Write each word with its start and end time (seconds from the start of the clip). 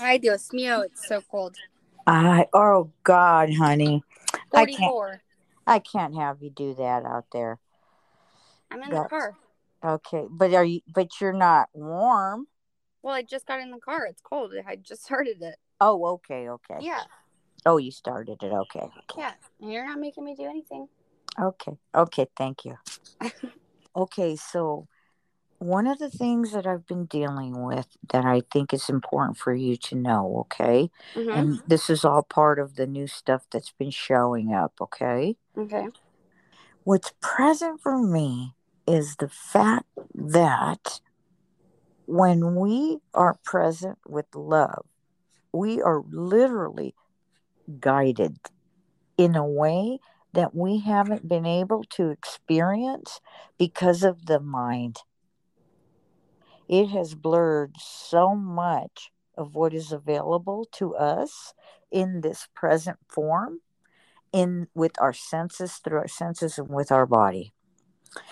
Ay, 0.00 0.18
Dios 0.18 0.48
mío, 0.50 0.84
it's 0.84 1.06
so 1.06 1.20
cold. 1.30 1.56
I 2.06 2.46
oh 2.52 2.90
God, 3.02 3.52
honey, 3.54 4.02
I 4.54 4.66
can't. 4.66 4.94
I 5.66 5.78
can't 5.78 6.14
have 6.16 6.42
you 6.42 6.50
do 6.50 6.74
that 6.74 7.04
out 7.04 7.26
there. 7.32 7.58
I'm 8.70 8.82
in 8.82 8.90
the 8.90 9.04
car. 9.08 9.36
Okay, 9.84 10.26
but 10.28 10.52
are 10.52 10.64
you? 10.64 10.80
But 10.92 11.20
you're 11.20 11.32
not 11.32 11.68
warm. 11.72 12.46
Well, 13.02 13.14
I 13.14 13.22
just 13.22 13.46
got 13.46 13.60
in 13.60 13.70
the 13.70 13.78
car. 13.78 14.06
It's 14.06 14.20
cold. 14.20 14.52
I 14.66 14.76
just 14.76 15.04
started 15.04 15.42
it. 15.42 15.56
Oh, 15.80 16.04
okay, 16.14 16.48
okay. 16.48 16.78
Yeah. 16.80 17.02
Oh, 17.66 17.76
you 17.78 17.90
started 17.90 18.42
it. 18.42 18.52
Okay, 18.52 18.80
okay, 18.80 18.90
Yeah. 19.18 19.32
You're 19.60 19.86
not 19.86 19.98
making 19.98 20.24
me 20.24 20.34
do 20.34 20.44
anything. 20.44 20.88
okay, 21.40 21.72
okay. 21.94 22.26
Thank 22.36 22.64
you. 22.64 22.76
Okay, 23.96 24.34
so 24.34 24.88
one 25.64 25.86
of 25.86 25.98
the 25.98 26.10
things 26.10 26.52
that 26.52 26.66
I've 26.66 26.86
been 26.86 27.06
dealing 27.06 27.64
with 27.64 27.86
that 28.12 28.26
I 28.26 28.42
think 28.52 28.74
is 28.74 28.90
important 28.90 29.38
for 29.38 29.54
you 29.54 29.76
to 29.78 29.94
know, 29.94 30.36
okay, 30.40 30.90
hmm 31.14 31.30
and 31.30 31.60
this 31.66 31.88
is 31.88 32.04
all 32.04 32.22
part 32.22 32.58
of 32.58 32.76
the 32.76 32.86
new 32.86 33.06
stuff 33.06 33.46
that's 33.50 33.72
been 33.72 33.90
showing 33.90 34.52
up, 34.52 34.74
okay. 34.80 35.36
Okay. 35.56 35.88
What's 36.84 37.14
present 37.22 37.80
for 37.80 37.98
me 37.98 38.52
is 38.86 39.16
the 39.16 39.30
fact 39.30 39.86
that 40.14 41.00
when 42.04 42.54
we 42.56 42.98
are 43.14 43.38
present 43.42 43.98
with 44.06 44.26
love, 44.34 44.84
we 45.50 45.80
are 45.80 46.02
literally 46.10 46.94
guided 47.80 48.36
in 49.16 49.34
a 49.34 49.46
way 49.46 49.98
that 50.34 50.54
we 50.54 50.80
haven't 50.80 51.26
been 51.26 51.46
able 51.46 51.84
to 51.84 52.10
experience 52.10 53.20
because 53.58 54.02
of 54.02 54.26
the 54.26 54.40
mind. 54.40 54.98
It 56.68 56.88
has 56.88 57.14
blurred 57.14 57.76
so 57.78 58.34
much 58.34 59.10
of 59.36 59.54
what 59.54 59.74
is 59.74 59.92
available 59.92 60.68
to 60.72 60.94
us 60.94 61.54
in 61.90 62.20
this 62.20 62.48
present 62.54 62.98
form 63.08 63.60
in 64.32 64.68
with 64.74 64.92
our 65.00 65.12
senses 65.12 65.74
through 65.76 65.98
our 65.98 66.08
senses 66.08 66.58
and 66.58 66.68
with 66.68 66.90
our 66.90 67.06
body. 67.06 67.52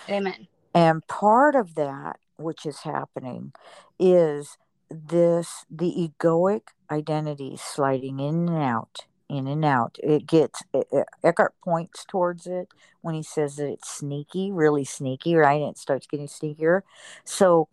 Amen. 0.09 0.47
And 0.73 1.05
part 1.07 1.55
of 1.55 1.75
that, 1.75 2.17
which 2.37 2.65
is 2.65 2.79
happening, 2.79 3.53
is 3.99 4.57
this 4.89 5.65
the 5.69 6.11
egoic 6.21 6.69
identity 6.91 7.57
sliding 7.57 8.19
in 8.19 8.49
and 8.49 8.63
out, 8.63 8.99
in 9.29 9.47
and 9.47 9.63
out. 9.63 9.97
It 10.03 10.27
gets 10.27 10.61
E- 10.75 10.81
E- 10.93 11.03
Eckhart 11.23 11.53
points 11.63 12.05
towards 12.05 12.47
it 12.47 12.69
when 13.01 13.15
he 13.15 13.23
says 13.23 13.55
that 13.55 13.69
it's 13.69 13.89
sneaky, 13.89 14.51
really 14.51 14.83
sneaky, 14.83 15.35
right? 15.35 15.61
And 15.61 15.71
it 15.71 15.77
starts 15.77 16.07
getting 16.07 16.27
sneakier. 16.27 16.81
So, 17.23 17.69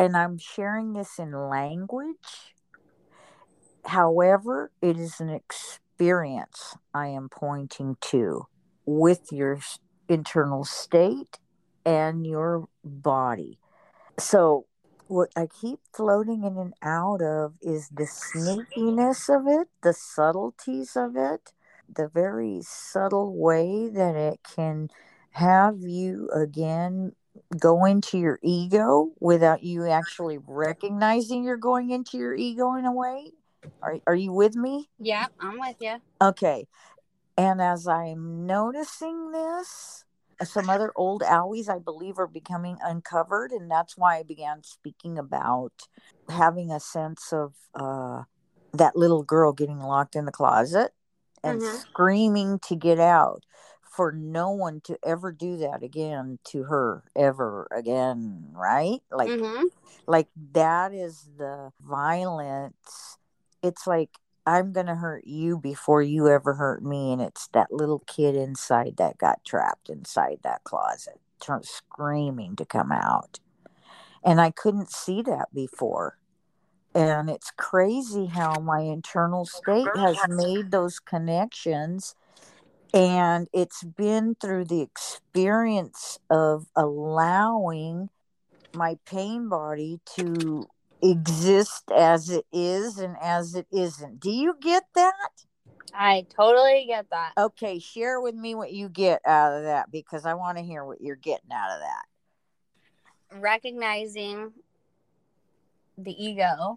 and 0.00 0.16
I'm 0.16 0.38
sharing 0.38 0.94
this 0.94 1.18
in 1.18 1.32
language. 1.32 2.54
However, 3.84 4.72
it 4.80 4.96
is 4.96 5.20
an 5.20 5.28
experience 5.28 6.74
I 6.94 7.08
am 7.08 7.28
pointing 7.28 7.98
to 8.12 8.46
with 8.86 9.30
your 9.30 9.60
internal 10.08 10.64
state 10.64 11.38
and 11.84 12.26
your 12.26 12.66
body. 12.82 13.58
So, 14.18 14.64
what 15.06 15.28
I 15.36 15.46
keep 15.60 15.80
floating 15.94 16.44
in 16.44 16.56
and 16.56 16.72
out 16.82 17.20
of 17.20 17.56
is 17.60 17.90
the 17.90 18.04
sneakiness 18.04 19.28
of 19.28 19.46
it, 19.46 19.68
the 19.82 19.92
subtleties 19.92 20.96
of 20.96 21.14
it, 21.14 21.52
the 21.94 22.08
very 22.08 22.60
subtle 22.62 23.36
way 23.36 23.90
that 23.90 24.16
it 24.16 24.40
can 24.44 24.88
have 25.32 25.80
you 25.80 26.30
again 26.34 27.12
go 27.58 27.84
into 27.84 28.18
your 28.18 28.38
ego 28.42 29.10
without 29.20 29.62
you 29.62 29.88
actually 29.88 30.38
recognizing 30.46 31.44
you're 31.44 31.56
going 31.56 31.90
into 31.90 32.18
your 32.18 32.34
ego 32.34 32.74
in 32.74 32.84
a 32.84 32.92
way. 32.92 33.32
Are, 33.82 33.98
are 34.06 34.14
you 34.14 34.32
with 34.32 34.54
me? 34.56 34.88
Yeah, 34.98 35.26
I'm 35.40 35.58
with 35.58 35.76
you. 35.80 35.96
Okay. 36.22 36.66
And 37.36 37.62
as 37.62 37.86
I'm 37.88 38.46
noticing 38.46 39.30
this, 39.32 40.04
some 40.42 40.68
other 40.68 40.92
old 40.96 41.22
owies, 41.22 41.68
I 41.68 41.78
believe, 41.78 42.18
are 42.18 42.26
becoming 42.26 42.76
uncovered. 42.82 43.52
And 43.52 43.70
that's 43.70 43.96
why 43.96 44.18
I 44.18 44.22
began 44.22 44.62
speaking 44.62 45.18
about 45.18 45.72
having 46.28 46.70
a 46.70 46.80
sense 46.80 47.32
of 47.32 47.54
uh, 47.74 48.24
that 48.72 48.96
little 48.96 49.22
girl 49.22 49.52
getting 49.52 49.80
locked 49.80 50.16
in 50.16 50.24
the 50.26 50.32
closet 50.32 50.92
and 51.42 51.60
Mhm. 51.60 51.80
screaming 51.80 52.58
to 52.60 52.76
get 52.76 53.00
out 53.00 53.44
for 53.90 54.12
no 54.12 54.50
one 54.50 54.80
to 54.82 54.98
ever 55.04 55.32
do 55.32 55.56
that 55.58 55.82
again 55.82 56.38
to 56.44 56.64
her 56.64 57.02
ever 57.16 57.66
again 57.76 58.46
right? 58.52 59.00
Like 59.10 59.30
hmm 59.30 59.66
like 60.06 60.28
that 60.52 60.92
is 60.92 61.28
the 61.38 61.72
violence. 61.80 63.18
It's 63.62 63.86
like 63.86 64.10
i'm 64.46 64.72
gonna 64.72 64.96
hurt 64.96 65.26
you 65.26 65.58
before 65.58 66.02
you 66.02 66.26
ever 66.28 66.54
hurt 66.54 66.82
me 66.82 67.12
and 67.12 67.20
it's 67.20 67.48
that 67.48 67.70
little 67.70 67.98
kid 68.06 68.34
inside 68.34 68.96
that 68.96 69.18
got 69.18 69.44
trapped 69.44 69.90
inside 69.90 70.38
that 70.42 70.64
closet 70.64 71.20
tr- 71.42 71.56
screaming 71.62 72.56
to 72.56 72.64
come 72.64 72.92
out. 72.92 73.38
And 74.24 74.40
i 74.40 74.50
couldn't 74.50 74.90
see 74.90 75.22
that 75.22 75.48
before. 75.54 76.16
And 76.94 77.30
it's 77.30 77.52
crazy 77.56 78.26
how 78.26 78.58
my 78.60 78.80
internal 78.80 79.44
state 79.44 79.86
has 79.96 80.16
made 80.28 80.70
those 80.70 80.98
connections 80.98 82.14
and 82.92 83.48
it's 83.52 83.82
been 83.82 84.34
through 84.40 84.64
the 84.64 84.80
experience 84.80 86.18
of 86.28 86.66
allowing 86.76 88.08
my 88.72 88.96
pain 89.06 89.48
body 89.48 90.00
to 90.16 90.66
exist 91.02 91.90
as 91.94 92.30
it 92.30 92.44
is 92.52 92.98
and 92.98 93.16
as 93.22 93.54
it 93.54 93.66
isn't. 93.72 94.20
Do 94.20 94.30
you 94.30 94.54
get 94.60 94.84
that? 94.94 95.30
I 95.92 96.26
totally 96.36 96.84
get 96.86 97.10
that. 97.10 97.32
Okay, 97.36 97.78
share 97.78 98.20
with 98.20 98.34
me 98.34 98.54
what 98.54 98.72
you 98.72 98.88
get 98.88 99.20
out 99.26 99.56
of 99.56 99.64
that 99.64 99.90
because 99.90 100.24
I 100.24 100.34
want 100.34 100.58
to 100.58 100.64
hear 100.64 100.84
what 100.84 101.00
you're 101.00 101.16
getting 101.16 101.50
out 101.52 101.72
of 101.72 101.80
that. 101.80 103.40
Recognizing 103.40 104.52
the 105.98 106.12
ego 106.12 106.76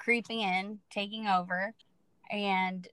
creeping 0.00 0.40
in, 0.40 0.80
taking 0.90 1.28
over, 1.28 1.72
and 2.30 2.88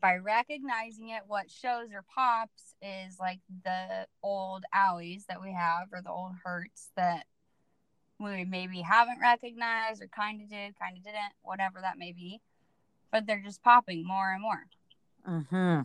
by 0.00 0.16
recognizing 0.16 1.10
it, 1.10 1.22
what 1.26 1.50
shows 1.50 1.88
or 1.92 2.04
pops 2.14 2.74
is 2.82 3.18
like 3.18 3.40
the 3.64 4.06
old 4.22 4.64
alleys 4.72 5.26
that 5.28 5.40
we 5.42 5.52
have 5.52 5.88
or 5.92 6.02
the 6.02 6.10
old 6.10 6.32
hurts 6.44 6.90
that 6.96 7.26
we 8.18 8.44
maybe 8.44 8.80
haven't 8.80 9.20
recognized 9.20 10.02
or 10.02 10.08
kind 10.08 10.40
of 10.40 10.48
did, 10.48 10.78
kind 10.78 10.96
of 10.96 11.02
didn't, 11.04 11.32
whatever 11.42 11.80
that 11.80 11.98
may 11.98 12.12
be. 12.12 12.40
But 13.10 13.26
they're 13.26 13.42
just 13.44 13.62
popping 13.62 14.06
more 14.06 14.32
and 14.32 14.42
more. 14.42 14.66
hmm 15.24 15.80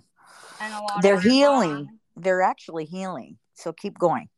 And 0.62 0.74
a 0.74 0.82
lot 0.82 1.02
They're 1.02 1.20
healing. 1.20 2.00
They're 2.16 2.42
actually 2.42 2.86
healing. 2.86 3.38
So 3.54 3.74
keep 3.74 3.98
going. 3.98 4.30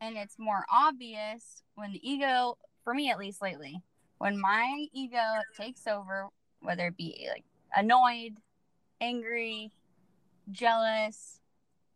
and 0.00 0.16
it's 0.16 0.38
more 0.38 0.64
obvious 0.70 1.62
when 1.74 1.92
the 1.92 2.08
ego 2.08 2.58
for 2.82 2.94
me 2.94 3.10
at 3.10 3.18
least 3.18 3.40
lately 3.40 3.80
when 4.18 4.38
my 4.40 4.86
ego 4.92 5.22
takes 5.58 5.86
over 5.86 6.28
whether 6.60 6.88
it 6.88 6.96
be 6.96 7.26
like 7.30 7.44
annoyed 7.76 8.34
angry 9.00 9.72
jealous 10.50 11.40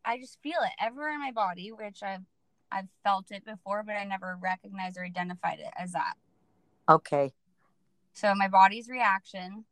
i 0.05 0.19
just 0.19 0.39
feel 0.43 0.59
it 0.65 0.73
everywhere 0.81 1.13
in 1.13 1.21
my 1.21 1.31
body 1.33 1.71
which 1.71 2.03
i've 2.03 2.25
i've 2.73 2.89
felt 3.05 3.31
it 3.31 3.45
before 3.45 3.83
but 3.83 3.95
i 3.97 4.05
never 4.05 4.39
recognized 4.41 4.97
or 4.97 5.05
identified 5.05 5.59
it 5.59 5.73
as 5.79 5.93
that 5.93 6.15
Okay. 6.89 7.33
so 8.15 8.35
my 8.35 8.49
body's 8.49 8.89
reaction 8.89 9.65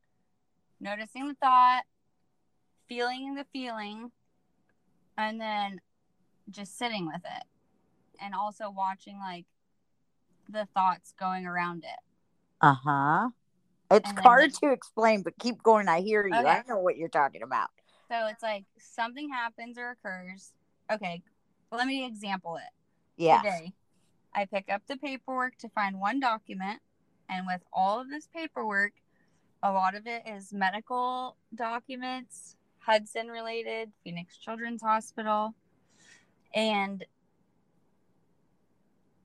noticing 0.80 1.26
the 1.28 1.34
thought 1.34 1.84
feeling 2.88 3.34
the 3.34 3.46
feeling 3.52 4.10
and 5.16 5.40
then 5.40 5.80
just 6.50 6.76
sitting 6.78 7.06
with 7.06 7.22
it 7.24 7.44
and 8.20 8.34
also 8.34 8.70
watching 8.70 9.18
like 9.18 9.46
the 10.48 10.66
thoughts 10.74 11.12
going 11.18 11.46
around 11.46 11.82
it 11.84 12.00
Uh 12.60 12.74
huh. 12.74 13.28
It's 13.90 14.12
then 14.12 14.22
hard 14.22 14.52
to 14.54 14.70
explain, 14.72 15.22
but 15.22 15.38
keep 15.38 15.62
going. 15.62 15.88
I 15.88 16.00
hear 16.00 16.26
you. 16.26 16.34
Okay. 16.34 16.48
I 16.48 16.62
know 16.68 16.78
what 16.80 16.96
you're 16.96 17.08
talking 17.08 17.42
about. 17.42 17.68
so 18.10 18.26
it's 18.26 18.42
like 18.42 18.64
something 18.78 19.28
happens 19.30 19.78
or 19.78 19.90
occurs 19.90 20.52
okay 20.92 21.22
let 21.72 21.86
me 21.88 22.06
example 22.06 22.56
it 22.56 22.70
Yeah. 23.16 23.38
today 23.42 23.72
i 24.32 24.44
pick 24.44 24.66
up 24.72 24.82
the 24.86 24.96
paperwork 24.96 25.56
to 25.58 25.68
find 25.70 25.98
one 25.98 26.20
document 26.20 26.80
and 27.28 27.46
with 27.48 27.62
all 27.72 28.00
of 28.00 28.08
this 28.08 28.28
paperwork 28.32 28.92
a 29.64 29.72
lot 29.72 29.96
of 29.96 30.06
it 30.06 30.22
is 30.26 30.52
medical 30.52 31.36
documents 31.56 32.54
hudson 32.78 33.26
related 33.28 33.90
phoenix 34.04 34.36
children's 34.38 34.82
hospital 34.82 35.54
and 36.54 37.04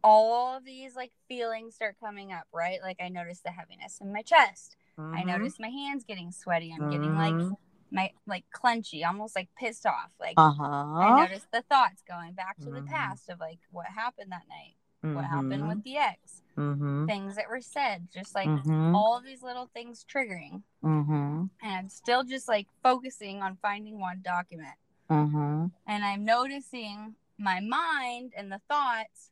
all 0.03 0.57
of 0.57 0.65
these 0.65 0.95
like 0.95 1.11
feelings 1.27 1.75
start 1.75 1.95
coming 1.99 2.31
up 2.31 2.43
right 2.53 2.79
like 2.81 2.97
i 3.01 3.07
notice 3.09 3.39
the 3.41 3.51
heaviness 3.51 3.99
in 4.01 4.11
my 4.11 4.21
chest 4.21 4.75
i 4.97 5.01
Mhm. 5.21 5.25
notice 5.27 5.59
my 5.59 5.69
hands 5.69 6.03
getting 6.03 6.31
sweaty 6.31 6.73
i'm 6.77 6.89
getting 6.89 7.15
like 7.15 7.33
Mhm. 7.33 7.55
my 7.91 8.11
like 8.25 8.45
clenchy 8.53 9.05
almost 9.05 9.35
like 9.35 9.49
pissed 9.57 9.85
off 9.85 10.11
like 10.19 10.35
uh-huh. 10.37 10.63
I 10.63 11.21
notice 11.23 11.45
the 11.51 11.61
thoughts 11.63 12.01
going 12.07 12.33
back 12.33 12.57
to 12.59 12.69
the 12.71 12.81
Mhm. 12.81 12.87
past 12.87 13.29
of 13.29 13.39
like 13.39 13.59
what 13.71 13.87
happened 13.87 14.31
that 14.31 14.47
night. 14.49 14.75
what 15.03 15.25
happened 15.25 15.67
with 15.67 15.81
the 15.83 15.97
ex, 15.97 16.43
Mm-hmm. 16.55 17.07
things 17.07 17.35
that 17.35 17.49
were 17.49 17.59
said, 17.59 18.07
just 18.13 18.35
like 18.35 18.47
Mm-hmm. 18.47 18.93
all 18.93 19.19
these 19.19 19.41
little 19.41 19.65
things 19.73 20.05
triggering. 20.05 20.61
Mm-hmm. 20.83 21.45
And 21.63 21.73
I'm 21.75 21.89
still 21.89 22.23
just 22.23 22.47
like 22.47 22.67
focusing 22.83 23.41
on 23.41 23.55
finding 23.63 23.99
one 23.99 24.21
document. 24.21 24.75
Mm-hmm. 25.09 25.65
And 25.87 26.05
I'm 26.05 26.23
noticing 26.23 27.15
my 27.39 27.59
mind 27.61 28.33
and 28.37 28.51
the 28.51 28.61
thoughts 28.69 29.30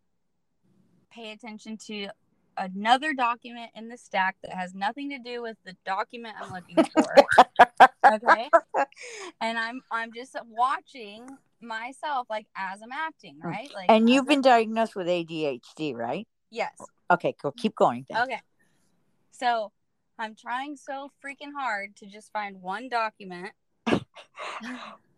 pay 1.19 1.31
attention 1.31 1.77
to 1.77 2.07
another 2.57 3.13
document 3.13 3.71
in 3.75 3.89
the 3.89 3.98
stack 3.98 4.36
that 4.44 4.54
has 4.54 4.74
nothing 4.74 5.10
to 5.10 5.19
do 5.19 5.42
with 5.42 5.57
the 5.66 5.75
document 5.86 6.36
I'm 6.42 6.51
looking 6.54 6.83
for. 6.94 7.16
okay. 8.06 8.50
And 9.42 9.57
I'm 9.57 9.81
I'm 9.92 10.13
just 10.13 10.36
watching 10.48 11.30
myself 11.62 12.27
like 12.30 12.48
as 12.56 12.81
I'm 12.81 12.92
acting, 12.92 13.39
mm. 13.44 13.45
right? 13.45 13.69
Like 13.74 13.89
And 13.89 14.10
you've 14.10 14.27
been 14.27 14.42
diagnosed 14.42 14.95
with 14.95 15.07
ADHD, 15.07 15.95
right? 15.95 16.27
Yes. 16.51 16.75
Okay, 17.12 17.36
cool. 17.42 17.54
Keep 17.57 17.75
going. 17.75 18.06
Then. 18.10 18.24
Okay. 18.24 18.42
So 19.31 19.71
I'm 20.18 20.36
trying 20.36 20.75
so 20.75 21.12
freaking 21.24 21.54
hard 21.57 21.95
to 21.98 22.06
just 22.06 22.31
find 22.31 22.62
one 22.62 22.89
document. 22.89 23.51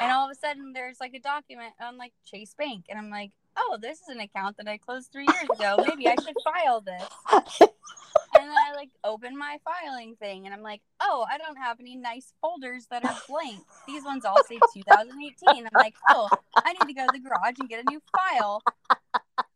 and 0.00 0.12
all 0.12 0.26
of 0.26 0.30
a 0.30 0.34
sudden 0.34 0.72
there's 0.72 0.98
like 1.00 1.14
a 1.14 1.20
document 1.20 1.72
on 1.80 1.96
like 1.96 2.12
Chase 2.24 2.54
Bank. 2.56 2.86
And 2.88 2.98
I'm 2.98 3.10
like, 3.10 3.32
oh, 3.56 3.78
this 3.80 4.00
is 4.00 4.08
an 4.08 4.20
account 4.20 4.56
that 4.58 4.68
I 4.68 4.78
closed 4.78 5.10
three 5.12 5.26
years 5.26 5.50
ago. 5.58 5.84
Maybe 5.86 6.08
I 6.08 6.14
should 6.22 6.36
file 6.44 6.80
this. 6.80 7.02
And 8.34 8.48
then 8.48 8.56
I 8.56 8.74
like 8.74 8.90
open 9.04 9.36
my 9.36 9.58
filing 9.64 10.14
thing 10.16 10.44
and 10.44 10.54
I'm 10.54 10.62
like, 10.62 10.80
oh, 11.00 11.26
I 11.30 11.38
don't 11.38 11.56
have 11.56 11.80
any 11.80 11.96
nice 11.96 12.32
folders 12.40 12.86
that 12.90 13.04
are 13.04 13.16
blank. 13.28 13.60
These 13.86 14.04
ones 14.04 14.24
all 14.24 14.42
say 14.44 14.58
2018. 14.74 15.66
I'm 15.66 15.70
like, 15.74 15.94
oh, 16.10 16.28
I 16.56 16.72
need 16.72 16.86
to 16.86 16.92
go 16.92 17.06
to 17.06 17.12
the 17.12 17.20
garage 17.20 17.56
and 17.58 17.68
get 17.68 17.84
a 17.84 17.90
new 17.90 18.00
file. 18.16 18.62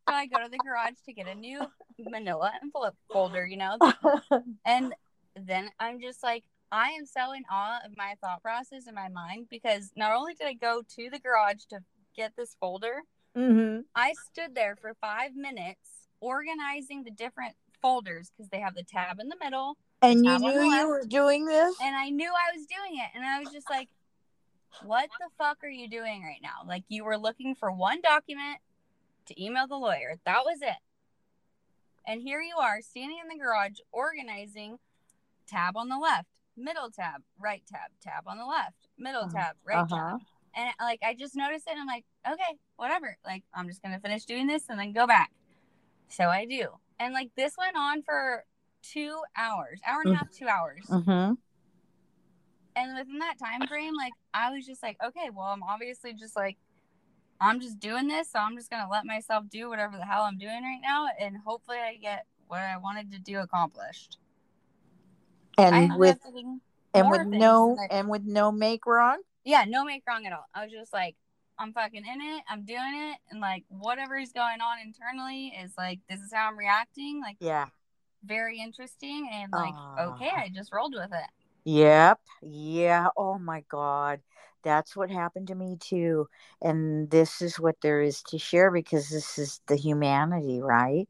So 0.09 0.15
I 0.15 0.27
go 0.27 0.43
to 0.43 0.51
the 0.51 0.59
garage 0.59 0.95
to 1.07 1.13
get 1.13 1.29
a 1.29 1.35
new 1.35 1.61
manila 1.99 2.53
envelope 2.63 2.97
folder, 3.13 3.47
you 3.47 3.57
know? 3.57 3.79
And 4.65 4.95
then 5.37 5.71
I'm 5.79 6.01
just 6.01 6.23
like, 6.23 6.45
I 6.73 6.89
am 6.89 7.05
so 7.05 7.33
in 7.33 7.43
awe 7.51 7.81
of 7.85 7.93
my 7.99 8.15
thought 8.23 8.43
process 8.43 8.87
in 8.89 8.95
my 8.95 9.09
mind 9.09 9.49
because 9.51 9.93
not 9.95 10.13
only 10.17 10.33
did 10.33 10.47
I 10.47 10.55
go 10.55 10.83
to 10.97 11.11
the 11.11 11.19
garage 11.19 11.65
to 11.69 11.81
get 12.17 12.33
this 12.35 12.57
folder, 12.59 13.03
mm-hmm. 13.37 13.83
I 13.95 14.15
stood 14.33 14.55
there 14.55 14.75
for 14.75 14.95
five 14.99 15.37
minutes 15.37 16.09
organizing 16.21 17.05
the 17.05 17.11
different 17.11 17.55
folders 17.83 18.31
because 18.31 18.49
they 18.49 18.61
have 18.61 18.75
the 18.75 18.85
tab 18.85 19.21
in 19.21 19.29
the 19.29 19.37
middle 19.43 19.77
And 20.01 20.25
you 20.25 20.39
knew 20.39 20.63
you 20.63 20.89
were 20.89 21.05
doing 21.07 21.45
this? 21.45 21.77
and 21.83 21.95
I 21.95 22.09
knew 22.09 22.31
I 22.31 22.57
was 22.57 22.67
doing 22.67 22.99
it. 22.99 23.11
And 23.15 23.23
I 23.23 23.41
was 23.41 23.53
just 23.53 23.69
like, 23.69 23.89
what 24.83 25.11
the 25.21 25.29
fuck 25.37 25.59
are 25.63 25.69
you 25.69 25.91
doing 25.91 26.23
right 26.23 26.41
now? 26.43 26.67
Like, 26.67 26.85
you 26.89 27.05
were 27.05 27.19
looking 27.19 27.55
for 27.55 27.71
one 27.71 28.01
document 28.01 28.59
to 29.27 29.43
email 29.45 29.67
the 29.67 29.77
lawyer. 29.77 30.15
That 30.25 30.45
was 30.47 30.63
it. 30.63 30.81
And 32.07 32.23
here 32.23 32.41
you 32.41 32.57
are 32.57 32.81
standing 32.81 33.19
in 33.23 33.29
the 33.29 33.43
garage 33.43 33.79
organizing 33.93 34.79
tab 35.47 35.77
on 35.77 35.89
the 35.89 35.99
left, 35.99 36.29
middle 36.57 36.91
tab, 36.91 37.23
right 37.39 37.63
tab, 37.67 37.91
tab 38.03 38.25
on 38.27 38.39
the 38.39 38.45
left, 38.45 38.89
middle 38.99 39.23
Uh-huh. 39.23 39.33
tab, 39.39 39.57
right 39.65 39.79
Uh-huh. 39.79 39.97
tab. 40.19 40.21
And 40.55 40.71
like, 40.81 41.01
I 41.03 41.15
just 41.15 41.35
noticed 41.35 41.67
it. 41.67 41.73
And 41.73 41.81
I'm 41.81 41.87
like, 41.87 42.05
okay, 42.31 42.59
whatever. 42.77 43.17
Like, 43.25 43.45
I'm 43.55 43.69
just 43.69 43.83
going 43.83 43.95
to 43.95 44.01
finish 44.01 44.25
doing 44.25 44.47
this 44.47 44.69
and 44.69 44.79
then 44.79 44.93
go 44.93 45.07
back. 45.07 45.31
So 46.09 46.29
I 46.29 46.45
do. 46.45 46.69
And 46.99 47.15
like, 47.15 47.31
this 47.37 47.55
went 47.57 47.77
on 47.77 48.03
for 48.03 48.45
two 48.83 49.23
hours, 49.37 49.81
hour 49.87 50.03
and 50.03 50.13
a 50.13 50.17
half, 50.17 50.31
two 50.31 50.47
hours 50.49 50.85
Mm-hmm. 50.91 51.35
and 52.75 52.99
within 52.99 53.19
that 53.19 53.39
time 53.39 53.67
frame 53.67 53.95
like 53.95 54.13
i 54.35 54.51
was 54.51 54.67
just 54.67 54.83
like 54.83 54.97
okay 55.05 55.29
well 55.33 55.47
i'm 55.47 55.63
obviously 55.63 56.13
just 56.15 56.35
like 56.35 56.57
i'm 57.41 57.61
just 57.61 57.79
doing 57.79 58.09
this 58.09 58.31
so 58.33 58.39
i'm 58.39 58.57
just 58.57 58.71
gonna 58.71 58.89
let 58.91 59.05
myself 59.05 59.45
do 59.51 59.69
whatever 59.69 59.97
the 59.99 60.05
hell 60.07 60.23
i'm 60.23 60.39
doing 60.39 60.63
right 60.63 60.81
now 60.83 61.07
and 61.21 61.37
hopefully 61.45 61.77
i 61.79 61.97
get 61.97 62.25
what 62.49 62.61
i 62.61 62.77
wanted 62.79 63.13
to 63.13 63.19
do 63.19 63.39
accomplished 63.41 64.17
And 65.59 65.99
with 65.99 66.19
and 66.95 67.11
with 67.11 67.27
no 67.27 67.77
I- 67.81 67.95
and 67.95 68.09
with 68.09 68.23
no 68.25 68.53
make 68.53 68.87
wrong? 68.87 69.19
yeah 69.45 69.65
no 69.67 69.85
make 69.85 70.05
wrong 70.07 70.25
at 70.27 70.33
all 70.33 70.47
i 70.55 70.63
was 70.63 70.71
just 70.73 70.93
like 70.93 71.17
i'm 71.59 71.73
fucking 71.73 72.05
in 72.07 72.21
it 72.21 72.43
i'm 72.49 72.65
doing 72.65 72.95
it 72.95 73.19
and 73.31 73.41
like 73.41 73.65
whatever 73.69 74.17
is 74.17 74.31
going 74.33 74.61
on 74.61 74.79
internally 74.85 75.49
is 75.61 75.73
like 75.77 75.99
this 76.09 76.21
is 76.21 76.33
how 76.33 76.49
i'm 76.49 76.57
reacting 76.57 77.21
like 77.21 77.37
Yeah. 77.41 77.67
very 78.25 78.61
interesting 78.61 79.29
and 79.33 79.51
like 79.53 79.75
okay 79.99 80.31
i 80.37 80.49
just 80.55 80.73
rolled 80.73 80.95
with 80.95 81.11
it 81.13 81.31
Yep. 81.65 82.19
Yeah. 82.43 83.09
Oh 83.17 83.39
my 83.39 83.63
God. 83.69 84.21
That's 84.65 84.97
what 84.97 85.11
happened 85.11 85.47
to 85.49 85.55
me 85.55 85.77
too. 85.79 86.29
And 86.61 87.09
this 87.11 87.41
is 87.41 87.59
what 87.61 87.77
there 87.83 88.03
is 88.03 88.21
to 88.25 88.39
share 88.39 88.71
because 88.73 89.09
this 89.11 89.39
is 89.39 89.61
the 89.69 89.77
humanity, 89.77 90.61
right? 90.61 91.09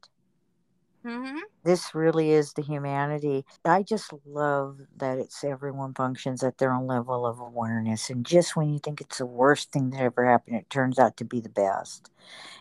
Mm-hmm. 1.05 1.39
This 1.63 1.95
really 1.95 2.31
is 2.31 2.53
the 2.53 2.61
humanity. 2.61 3.45
I 3.63 3.83
just 3.83 4.11
love 4.25 4.79
that 4.97 5.17
it's 5.17 5.43
everyone 5.43 5.93
functions 5.93 6.43
at 6.43 6.57
their 6.57 6.73
own 6.73 6.87
level 6.87 7.25
of 7.25 7.39
awareness. 7.39 8.09
And 8.09 8.25
just 8.25 8.55
when 8.55 8.73
you 8.73 8.79
think 8.79 9.01
it's 9.01 9.19
the 9.19 9.25
worst 9.25 9.71
thing 9.71 9.91
that 9.91 10.01
ever 10.01 10.25
happened, 10.29 10.57
it 10.57 10.69
turns 10.69 10.99
out 10.99 11.17
to 11.17 11.25
be 11.25 11.39
the 11.39 11.49
best. 11.49 12.09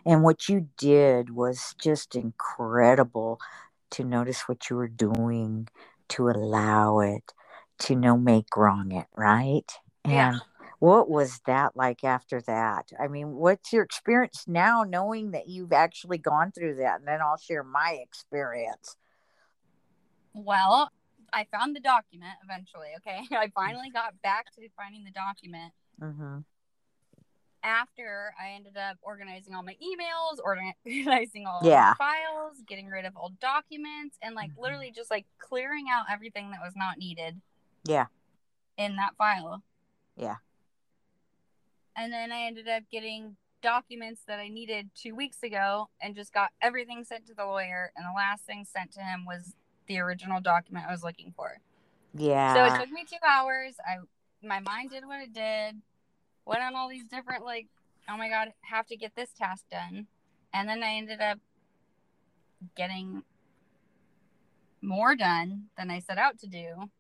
And 0.07 0.23
what 0.23 0.49
you 0.49 0.69
did 0.77 1.31
was 1.31 1.75
just 1.81 2.15
incredible 2.15 3.41
to 3.91 4.05
notice 4.05 4.49
what 4.49 4.71
you 4.71 4.77
were 4.77 4.89
doing, 4.89 5.69
to 6.09 6.29
allow 6.29 7.01
it, 7.01 7.33
to 7.81 7.97
no 7.97 8.17
make 8.17 8.57
wrong 8.57 8.93
it, 8.93 9.07
right? 9.17 9.71
Yeah. 10.07 10.29
And 10.31 10.41
what 10.83 11.09
was 11.09 11.39
that 11.47 11.77
like 11.77 12.03
after 12.03 12.41
that? 12.41 12.91
I 12.99 13.07
mean, 13.07 13.35
what's 13.35 13.73
your 13.73 13.85
experience 13.85 14.47
now 14.49 14.83
knowing 14.83 15.31
that 15.31 15.47
you've 15.47 15.73
actually 15.73 16.19
gone 16.19 16.51
through 16.51 16.75
that? 16.77 16.99
And 16.99 17.07
then 17.07 17.21
I'll 17.21 17.37
share 17.37 17.63
my 17.63 18.01
experience. 18.03 18.97
Well, 20.35 20.91
I 21.33 21.47
found 21.53 21.77
the 21.77 21.81
document 21.81 22.33
eventually. 22.43 22.89
Okay. 22.97 23.21
I 23.31 23.53
finally 23.55 23.91
got 23.91 24.21
back 24.23 24.47
to 24.57 24.69
finding 24.77 25.05
the 25.05 25.13
document 25.13 25.73
Mm-hmm. 26.01 26.39
after 27.63 28.35
I 28.43 28.51
ended 28.57 28.77
up 28.77 28.97
organizing 29.03 29.55
all 29.55 29.63
my 29.63 29.77
emails, 29.77 30.39
organizing 30.45 31.47
all 31.47 31.61
Yeah. 31.63 31.91
the 31.93 31.97
files, 31.97 32.57
getting 32.67 32.89
rid 32.89 33.05
of 33.05 33.17
old 33.17 33.39
documents, 33.39 34.19
and 34.21 34.35
like 34.35 34.51
Mhm. 34.51 34.63
literally 34.63 34.91
just 34.91 35.13
like 35.13 35.27
clearing 35.39 35.87
out 35.89 36.07
everything 36.11 36.51
that 36.51 36.61
was 36.61 36.75
not 36.75 36.99
needed 36.99 37.41
Yeah. 37.85 38.07
in 38.77 38.97
that 38.97 39.15
file. 39.17 39.63
Yeah. 40.17 40.39
And 41.97 42.13
then 42.13 42.33
I 42.33 42.43
ended 42.43 42.69
up 42.69 42.85
getting 42.91 43.37
documents 43.63 44.23
that 44.27 44.39
I 44.39 44.49
needed 44.49 44.91
two 44.95 45.15
weeks 45.15 45.43
ago 45.43 45.89
and 46.01 46.15
just 46.15 46.33
got 46.33 46.51
everything 46.61 47.05
sent 47.05 47.27
to 47.27 47.35
the 47.35 47.45
lawyer. 47.45 47.93
And 47.97 48.05
the 48.05 48.17
last 48.17 48.45
thing 48.45 48.65
sent 48.65 48.93
to 48.93 49.01
him 49.01 49.25
was 49.25 49.55
the 49.87 49.99
original 49.99 50.41
document 50.41 50.87
I 50.89 50.93
was 50.93 51.05
looking 51.05 51.33
for. 51.37 51.61
Yeah. 52.15 52.55
So 52.55 52.75
it 52.75 52.79
took 52.79 52.91
me 52.91 53.05
two 53.09 53.17
hours. 53.27 53.77
I 53.87 53.99
my 54.47 54.61
mind 54.61 54.91
did 54.91 55.07
what 55.07 55.21
it 55.21 55.33
did. 55.33 55.81
Went 56.45 56.63
on 56.63 56.75
all 56.75 56.89
these 56.89 57.05
different 57.05 57.45
like, 57.45 57.69
oh 58.09 58.17
my 58.17 58.29
god, 58.29 58.53
have 58.63 58.87
to 58.89 58.97
get 58.97 59.15
this 59.15 59.31
task 59.39 59.65
done, 59.71 60.07
and 60.53 60.69
then 60.69 60.83
I 60.83 60.95
ended 60.95 61.21
up 61.21 61.39
getting 62.77 63.23
more 64.81 65.15
done 65.15 65.67
than 65.77 65.91
I 65.91 66.01
set 66.01 66.19
out 66.19 66.39
to 66.41 66.47
do. 66.47 66.91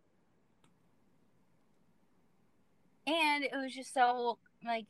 And 3.07 3.43
it 3.45 3.53
was 3.53 3.75
just 3.75 3.93
so 3.93 4.39
like, 4.65 4.87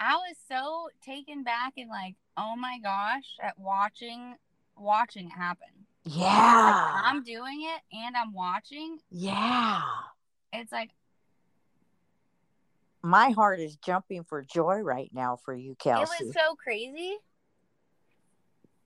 I 0.00 0.14
was 0.16 0.36
so 0.48 0.88
taken 1.04 1.42
back 1.42 1.74
and 1.76 1.88
like, 1.90 2.14
oh 2.36 2.54
my 2.56 2.78
gosh, 2.82 3.36
at 3.42 3.58
watching 3.58 4.36
watching 4.76 5.26
it 5.26 5.32
happen. 5.32 5.66
Like, 6.06 6.16
yeah. 6.20 7.00
I'm 7.04 7.22
doing 7.24 7.62
it 7.62 7.96
and 7.96 8.16
I'm 8.16 8.32
watching. 8.32 8.98
yeah. 9.10 9.82
It's 10.52 10.72
like 10.72 10.90
My 13.02 13.30
heart 13.30 13.60
is 13.60 13.76
jumping 13.76 14.24
for 14.24 14.42
joy 14.42 14.78
right 14.78 15.10
now 15.12 15.36
for 15.36 15.54
you, 15.54 15.74
Kelsey. 15.78 16.10
It 16.20 16.26
was 16.26 16.34
so 16.34 16.54
crazy. 16.54 17.16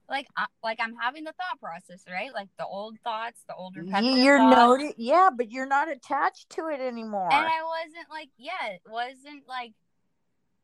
Like, 0.09 0.27
I, 0.35 0.45
like 0.61 0.79
I'm 0.81 0.95
having 0.95 1.23
the 1.23 1.31
thought 1.31 1.59
process, 1.61 2.03
right? 2.11 2.33
Like 2.33 2.49
the 2.57 2.65
old 2.65 2.97
thoughts, 3.03 3.43
the 3.47 3.55
old 3.55 3.77
repetitive 3.77 4.17
you're 4.17 4.37
noted, 4.39 4.93
yeah, 4.97 5.29
but 5.35 5.49
you're 5.49 5.65
not 5.65 5.89
attached 5.89 6.49
to 6.51 6.67
it 6.67 6.81
anymore. 6.81 7.31
and 7.31 7.45
I 7.45 7.63
wasn't 7.63 8.09
like, 8.09 8.29
yeah, 8.37 8.73
it 8.73 8.81
wasn't 8.89 9.47
like 9.47 9.71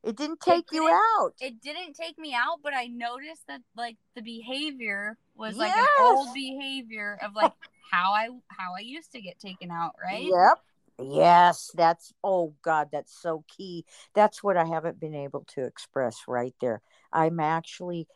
it 0.03 0.15
didn't 0.15 0.39
take 0.39 0.65
you 0.71 0.81
didn't- 0.83 0.99
out. 1.19 1.33
it 1.39 1.61
didn't 1.61 1.93
take 1.95 2.17
me 2.17 2.33
out, 2.33 2.59
but 2.63 2.73
I 2.73 2.87
noticed 2.87 3.47
that 3.47 3.61
like 3.75 3.97
the 4.15 4.21
behavior 4.21 5.17
was 5.35 5.57
like 5.57 5.73
Yes. 5.75 5.87
an 5.99 6.05
old 6.05 6.33
behavior 6.33 7.17
of 7.21 7.35
like 7.35 7.53
how 7.91 8.11
I 8.13 8.29
how 8.49 8.75
I 8.75 8.81
used 8.81 9.11
to 9.13 9.21
get 9.21 9.39
taken 9.39 9.71
out, 9.71 9.95
right? 10.01 10.25
Yep. 10.25 10.59
Yes, 11.01 11.71
that's 11.75 12.13
oh 12.23 12.53
god, 12.61 12.89
that's 12.91 13.17
so 13.21 13.43
key. 13.47 13.85
That's 14.13 14.43
what 14.43 14.57
I 14.57 14.65
haven't 14.65 14.99
been 14.99 15.15
able 15.15 15.45
to 15.55 15.63
express 15.65 16.17
right 16.27 16.53
there. 16.61 16.81
I'm 17.13 17.39
actually 17.39 18.07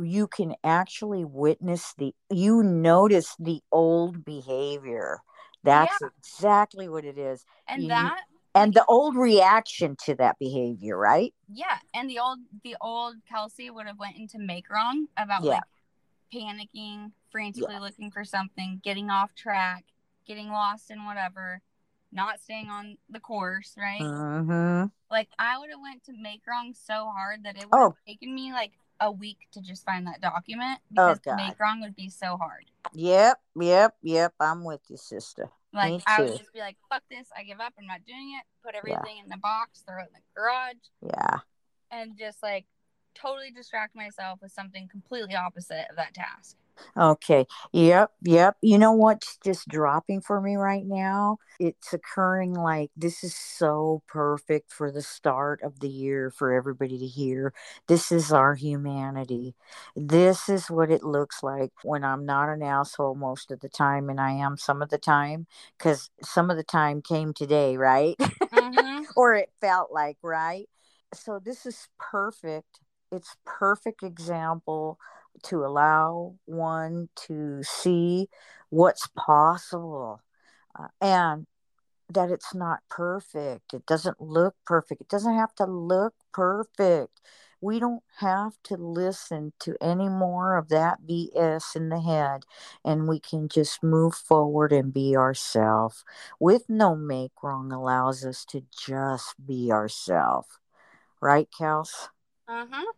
you 0.00 0.28
can 0.28 0.54
actually 0.62 1.24
witness 1.24 1.94
the 1.98 2.14
you 2.30 2.62
notice 2.62 3.34
the 3.38 3.60
old 3.72 4.24
behavior. 4.24 5.18
That's 5.64 5.96
exactly 6.02 6.88
what 6.88 7.04
it 7.04 7.18
is. 7.18 7.44
And 7.66 7.82
You- 7.82 7.88
that 7.88 8.20
And 8.54 8.72
the 8.72 8.84
old 8.86 9.16
reaction 9.16 9.96
to 10.04 10.14
that 10.16 10.38
behavior, 10.38 10.96
right? 10.96 11.34
yeah, 11.52 11.78
and 11.92 12.08
the 12.08 12.18
old 12.18 12.38
the 12.62 12.76
old 12.80 13.16
Kelsey 13.28 13.70
would 13.70 13.86
have 13.86 13.98
went 13.98 14.16
into 14.16 14.38
make 14.38 14.70
wrong 14.70 15.08
about 15.16 15.42
Yeah. 15.42 15.54
like 15.54 15.62
panicking, 16.32 17.12
frantically 17.30 17.74
yeah. 17.74 17.80
looking 17.80 18.10
for 18.10 18.24
something, 18.24 18.80
getting 18.82 19.10
off 19.10 19.34
track, 19.34 19.84
getting 20.26 20.48
lost 20.48 20.90
in 20.90 21.04
whatever, 21.04 21.60
not 22.12 22.40
staying 22.40 22.70
on 22.70 22.96
the 23.10 23.20
course, 23.20 23.74
right? 23.76 24.00
Mm-hmm. 24.00 24.86
Like 25.10 25.28
I 25.38 25.58
would 25.58 25.70
have 25.70 25.80
went 25.80 26.04
to 26.04 26.12
make 26.12 26.42
wrong 26.46 26.74
so 26.74 27.10
hard 27.10 27.44
that 27.44 27.56
it 27.56 27.68
would 27.70 27.78
have 27.78 27.92
oh. 27.92 27.96
taken 28.06 28.34
me 28.34 28.52
like 28.52 28.72
a 29.00 29.10
week 29.10 29.38
to 29.52 29.60
just 29.60 29.84
find 29.84 30.06
that 30.06 30.20
document 30.20 30.80
because 30.88 31.20
oh, 31.26 31.36
make 31.36 31.58
wrong 31.58 31.80
would 31.80 31.96
be 31.96 32.08
so 32.08 32.36
hard. 32.36 32.64
Yep, 32.92 33.40
yep, 33.60 33.96
yep. 34.02 34.34
I'm 34.40 34.64
with 34.64 34.80
you, 34.88 34.96
sister. 34.96 35.50
Like 35.72 36.02
I 36.06 36.22
would 36.22 36.38
just 36.38 36.52
be 36.52 36.60
like, 36.60 36.76
"Fuck 36.88 37.02
this! 37.10 37.28
I 37.36 37.42
give 37.42 37.60
up. 37.60 37.72
I'm 37.78 37.86
not 37.86 38.04
doing 38.06 38.38
it." 38.38 38.46
Put 38.64 38.76
everything 38.76 39.16
yeah. 39.16 39.24
in 39.24 39.28
the 39.28 39.36
box, 39.36 39.82
throw 39.86 39.98
it 39.98 40.08
in 40.08 40.14
the 40.14 40.20
garage. 40.40 40.76
Yeah. 41.02 41.38
And 41.90 42.16
just 42.16 42.42
like 42.42 42.66
totally 43.14 43.50
distract 43.50 43.96
myself 43.96 44.40
with 44.42 44.52
something 44.52 44.88
completely 44.88 45.34
opposite 45.34 45.86
of 45.90 45.96
that 45.96 46.14
task. 46.14 46.56
Okay. 46.96 47.46
Yep. 47.72 48.10
Yep. 48.22 48.56
You 48.62 48.78
know 48.78 48.92
what's 48.92 49.36
just 49.44 49.68
dropping 49.68 50.20
for 50.20 50.40
me 50.40 50.56
right 50.56 50.84
now? 50.84 51.38
It's 51.58 51.92
occurring 51.92 52.54
like 52.54 52.90
this 52.96 53.22
is 53.22 53.34
so 53.34 54.02
perfect 54.08 54.72
for 54.72 54.90
the 54.90 55.02
start 55.02 55.62
of 55.62 55.80
the 55.80 55.88
year 55.88 56.30
for 56.30 56.52
everybody 56.52 56.98
to 56.98 57.06
hear. 57.06 57.52
This 57.86 58.10
is 58.10 58.32
our 58.32 58.54
humanity. 58.54 59.54
This 59.96 60.48
is 60.48 60.70
what 60.70 60.90
it 60.90 61.02
looks 61.02 61.42
like 61.42 61.72
when 61.82 62.04
I'm 62.04 62.26
not 62.26 62.48
an 62.48 62.62
asshole 62.62 63.14
most 63.14 63.50
of 63.50 63.60
the 63.60 63.68
time, 63.68 64.08
and 64.10 64.20
I 64.20 64.32
am 64.32 64.56
some 64.56 64.82
of 64.82 64.90
the 64.90 64.98
time 64.98 65.46
because 65.78 66.10
some 66.22 66.50
of 66.50 66.56
the 66.56 66.64
time 66.64 67.02
came 67.02 67.32
today, 67.32 67.76
right? 67.76 68.16
Mm-hmm. 68.18 69.04
or 69.16 69.34
it 69.34 69.50
felt 69.60 69.92
like, 69.92 70.18
right? 70.22 70.68
So 71.12 71.38
this 71.38 71.66
is 71.66 71.88
perfect. 71.98 72.80
It's 73.12 73.36
perfect 73.44 74.02
example 74.02 74.98
to 75.42 75.64
allow 75.64 76.34
one 76.46 77.08
to 77.26 77.62
see 77.62 78.28
what's 78.70 79.08
possible 79.16 80.20
uh, 80.78 80.88
and 81.00 81.46
that 82.12 82.30
it's 82.30 82.54
not 82.54 82.80
perfect. 82.90 83.74
It 83.74 83.86
doesn't 83.86 84.20
look 84.20 84.54
perfect. 84.66 85.00
It 85.00 85.08
doesn't 85.08 85.34
have 85.34 85.54
to 85.56 85.64
look 85.64 86.14
perfect. 86.32 87.20
We 87.60 87.80
don't 87.80 88.02
have 88.18 88.52
to 88.64 88.76
listen 88.76 89.54
to 89.60 89.74
any 89.80 90.08
more 90.10 90.58
of 90.58 90.68
that 90.68 91.06
BS 91.06 91.74
in 91.74 91.88
the 91.88 92.00
head, 92.00 92.42
and 92.84 93.08
we 93.08 93.20
can 93.20 93.48
just 93.48 93.82
move 93.82 94.14
forward 94.14 94.70
and 94.70 94.92
be 94.92 95.16
ourselves. 95.16 96.04
With 96.38 96.64
no 96.68 96.94
make 96.94 97.32
wrong 97.42 97.72
allows 97.72 98.24
us 98.24 98.44
to 98.46 98.64
just 98.76 99.34
be 99.44 99.72
ourselves. 99.72 100.48
Right, 101.22 101.48
Kels? 101.58 102.08
Huh. 102.46 102.92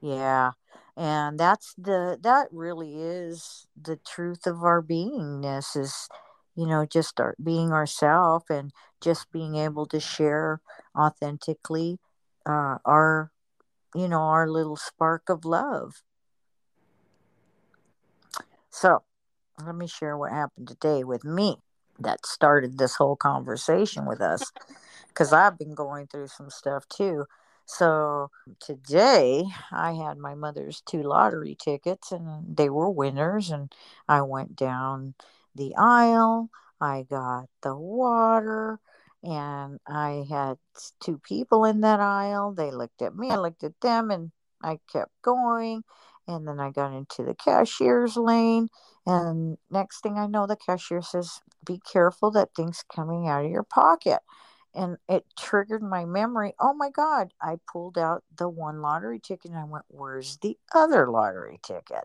Yeah 0.00 0.52
and 0.98 1.38
that's 1.38 1.74
the 1.78 2.18
that 2.20 2.48
really 2.50 2.96
is 2.96 3.68
the 3.80 3.96
truth 3.96 4.46
of 4.46 4.64
our 4.64 4.82
beingness 4.82 5.76
is 5.76 6.08
you 6.56 6.66
know 6.66 6.84
just 6.84 7.20
our, 7.20 7.36
being 7.42 7.70
ourself 7.72 8.50
and 8.50 8.72
just 9.00 9.30
being 9.30 9.54
able 9.54 9.86
to 9.86 10.00
share 10.00 10.60
authentically 10.98 11.98
uh, 12.44 12.78
our 12.84 13.30
you 13.94 14.08
know 14.08 14.22
our 14.22 14.48
little 14.50 14.76
spark 14.76 15.28
of 15.28 15.44
love. 15.44 16.02
So 18.70 19.02
let 19.64 19.76
me 19.76 19.86
share 19.86 20.16
what 20.16 20.32
happened 20.32 20.68
today 20.68 21.04
with 21.04 21.24
me 21.24 21.58
that 22.00 22.26
started 22.26 22.78
this 22.78 22.96
whole 22.96 23.16
conversation 23.16 24.06
with 24.06 24.20
us 24.20 24.52
because 25.08 25.32
i've 25.32 25.58
been 25.58 25.74
going 25.74 26.06
through 26.06 26.28
some 26.28 26.48
stuff 26.48 26.86
too 26.88 27.24
so 27.68 28.30
today 28.60 29.44
I 29.70 29.92
had 29.92 30.16
my 30.16 30.34
mother's 30.34 30.80
two 30.80 31.02
lottery 31.02 31.54
tickets 31.54 32.12
and 32.12 32.56
they 32.56 32.70
were 32.70 32.90
winners. 32.90 33.50
And 33.50 33.72
I 34.08 34.22
went 34.22 34.56
down 34.56 35.14
the 35.54 35.74
aisle, 35.76 36.50
I 36.80 37.04
got 37.10 37.46
the 37.62 37.76
water, 37.76 38.80
and 39.22 39.80
I 39.86 40.24
had 40.30 40.56
two 41.00 41.18
people 41.18 41.64
in 41.66 41.82
that 41.82 42.00
aisle. 42.00 42.52
They 42.54 42.70
looked 42.70 43.02
at 43.02 43.14
me, 43.14 43.30
I 43.30 43.36
looked 43.36 43.64
at 43.64 43.80
them, 43.82 44.10
and 44.10 44.32
I 44.62 44.80
kept 44.90 45.12
going. 45.22 45.84
And 46.26 46.48
then 46.48 46.60
I 46.60 46.70
got 46.70 46.94
into 46.94 47.22
the 47.22 47.34
cashier's 47.34 48.16
lane. 48.16 48.68
And 49.06 49.58
next 49.70 50.00
thing 50.02 50.18
I 50.18 50.26
know, 50.26 50.46
the 50.46 50.56
cashier 50.56 51.02
says, 51.02 51.40
Be 51.64 51.80
careful 51.90 52.30
that 52.32 52.50
thing's 52.56 52.84
coming 52.94 53.28
out 53.28 53.44
of 53.44 53.50
your 53.50 53.62
pocket 53.62 54.20
and 54.78 54.96
it 55.08 55.24
triggered 55.36 55.82
my 55.82 56.04
memory. 56.04 56.54
Oh 56.60 56.72
my 56.72 56.88
God, 56.88 57.32
I 57.42 57.56
pulled 57.70 57.98
out 57.98 58.22
the 58.36 58.48
one 58.48 58.80
lottery 58.80 59.18
ticket 59.18 59.50
and 59.50 59.58
I 59.58 59.64
went, 59.64 59.84
Where's 59.88 60.38
the 60.38 60.56
other 60.72 61.10
lottery 61.10 61.58
ticket? 61.62 62.04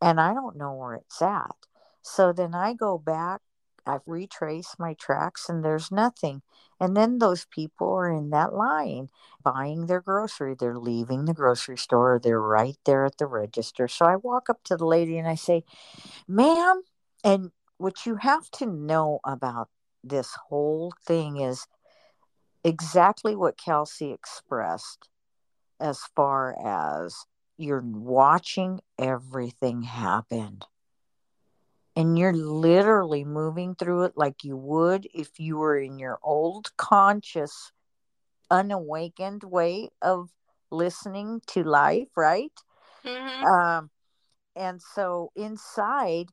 And 0.00 0.18
I 0.18 0.32
don't 0.32 0.56
know 0.56 0.72
where 0.72 0.94
it's 0.94 1.20
at. 1.20 1.54
So 2.00 2.32
then 2.32 2.54
I 2.54 2.72
go 2.72 2.96
back, 2.96 3.42
I've 3.86 4.06
retraced 4.06 4.78
my 4.78 4.94
tracks 4.94 5.48
and 5.48 5.62
there's 5.62 5.92
nothing. 5.92 6.40
And 6.80 6.96
then 6.96 7.18
those 7.18 7.46
people 7.46 7.92
are 7.92 8.10
in 8.10 8.30
that 8.30 8.54
line 8.54 9.08
buying 9.42 9.86
their 9.86 10.00
grocery. 10.00 10.56
They're 10.58 10.78
leaving 10.78 11.26
the 11.26 11.34
grocery 11.34 11.78
store. 11.78 12.18
They're 12.22 12.40
right 12.40 12.76
there 12.86 13.04
at 13.04 13.18
the 13.18 13.26
register. 13.26 13.88
So 13.88 14.06
I 14.06 14.16
walk 14.16 14.48
up 14.48 14.62
to 14.64 14.76
the 14.76 14.86
lady 14.86 15.18
and 15.18 15.28
I 15.28 15.34
say, 15.34 15.64
Ma'am, 16.26 16.82
and 17.22 17.50
what 17.76 18.06
you 18.06 18.16
have 18.16 18.50
to 18.52 18.66
know 18.66 19.20
about 19.24 19.68
this 20.02 20.34
whole 20.48 20.92
thing 21.04 21.38
is 21.38 21.66
exactly 22.66 23.36
what 23.36 23.56
Kelsey 23.56 24.10
expressed 24.10 25.08
as 25.78 26.00
far 26.16 26.56
as 26.66 27.14
you're 27.56 27.80
watching 27.80 28.80
everything 28.98 29.82
happen. 29.82 30.58
And 31.94 32.18
you're 32.18 32.32
literally 32.32 33.24
moving 33.24 33.76
through 33.76 34.04
it 34.04 34.14
like 34.16 34.42
you 34.42 34.56
would 34.56 35.06
if 35.14 35.38
you 35.38 35.56
were 35.58 35.78
in 35.78 36.00
your 36.00 36.18
old 36.24 36.76
conscious, 36.76 37.70
unawakened 38.50 39.44
way 39.44 39.90
of 40.02 40.30
listening 40.70 41.40
to 41.46 41.62
life, 41.62 42.08
right? 42.16 42.52
Mm-hmm. 43.04 43.44
Um, 43.44 43.90
and 44.56 44.82
so 44.82 45.30
inside, 45.36 46.30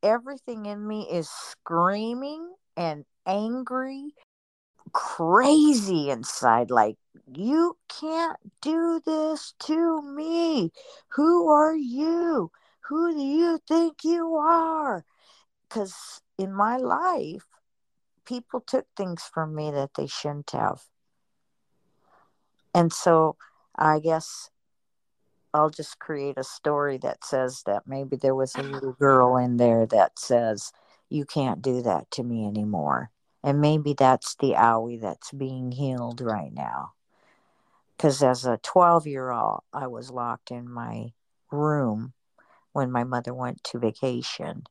everything 0.00 0.66
in 0.66 0.86
me 0.86 1.08
is 1.10 1.28
screaming 1.28 2.54
and 2.76 3.04
angry 3.26 4.14
crazy 4.92 6.10
inside 6.10 6.70
like 6.70 6.96
you 7.34 7.76
can't 7.88 8.38
do 8.60 9.00
this 9.04 9.54
to 9.60 10.02
me. 10.02 10.70
Who 11.08 11.48
are 11.48 11.74
you? 11.74 12.50
Who 12.88 13.14
do 13.14 13.20
you 13.22 13.60
think 13.66 14.04
you 14.04 14.34
are? 14.36 15.04
Because 15.68 16.20
in 16.38 16.52
my 16.52 16.76
life 16.76 17.46
people 18.24 18.60
took 18.60 18.86
things 18.96 19.22
from 19.32 19.54
me 19.54 19.70
that 19.70 19.90
they 19.96 20.06
shouldn't 20.06 20.50
have. 20.50 20.82
And 22.74 22.92
so 22.92 23.36
i 23.76 23.98
guess 23.98 24.50
i'll 25.54 25.70
just 25.70 25.98
create 25.98 26.36
a 26.36 26.44
story 26.44 26.98
that 26.98 27.24
says 27.24 27.62
that 27.66 27.82
maybe 27.86 28.16
there 28.16 28.34
was 28.34 28.54
a 28.54 28.62
little 28.62 28.92
girl 28.92 29.36
in 29.36 29.56
there 29.56 29.86
that 29.86 30.18
says 30.18 30.72
you 31.08 31.24
can't 31.24 31.62
do 31.62 31.82
that 31.82 32.10
to 32.10 32.22
me 32.22 32.46
anymore 32.46 33.10
and 33.42 33.60
maybe 33.60 33.94
that's 33.94 34.34
the 34.36 34.52
owie 34.52 35.00
that's 35.00 35.32
being 35.32 35.72
healed 35.72 36.20
right 36.20 36.52
now. 36.52 36.92
Because 37.96 38.22
as 38.22 38.44
a 38.44 38.58
12 38.62 39.06
year 39.06 39.30
old, 39.30 39.62
I 39.72 39.86
was 39.86 40.10
locked 40.10 40.50
in 40.50 40.68
my 40.68 41.12
room 41.50 42.14
when 42.72 42.90
my 42.90 43.04
mother 43.04 43.34
went 43.34 43.62
to 43.64 43.78
vacation. 43.78 44.64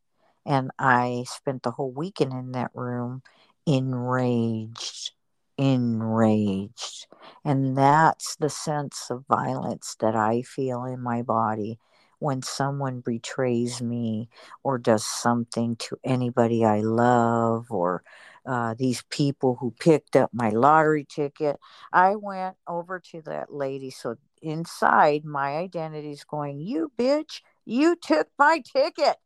And 0.46 0.72
I 0.80 1.26
spent 1.28 1.64
the 1.64 1.72
whole 1.72 1.92
weekend 1.92 2.34
in 2.34 2.52
that 2.54 2.72
room 2.74 3.22
enraged, 3.66 5.12
enraged. 5.58 7.08
And 7.46 7.78
that's 7.78 8.36
the 8.36 8.50
sense 8.50 9.08
of 9.10 9.26
violence 9.28 9.96
that 10.00 10.16
I 10.16 10.42
feel 10.42 10.84
in 10.86 11.00
my 11.00 11.22
body 11.22 11.80
when 12.20 12.42
someone 12.42 13.02
betrays 13.02 13.82
me 13.82 14.30
or 14.64 14.78
does 14.78 15.06
something 15.06 15.76
to 15.76 15.98
anybody 16.04 16.66
I 16.66 16.82
love 16.82 17.72
or 17.72 18.04
uh, 18.46 18.74
these 18.78 19.04
people 19.10 19.58
who 19.60 19.72
picked 19.80 20.16
up 20.16 20.32
my 20.34 20.50
lottery 20.50 21.06
ticket. 21.06 21.60
I 21.94 22.16
went 22.16 22.56
over 22.68 23.00
to 23.12 23.22
that 23.24 23.54
lady. 23.54 23.90
So 23.90 24.16
inside, 24.42 25.26
my 25.26 25.58
identity 25.58 26.12
is 26.12 26.24
going, 26.24 26.60
You 26.60 26.92
bitch, 26.98 27.42
you 27.66 27.96
took 27.96 28.28
my 28.40 28.64
ticket. 28.66 29.18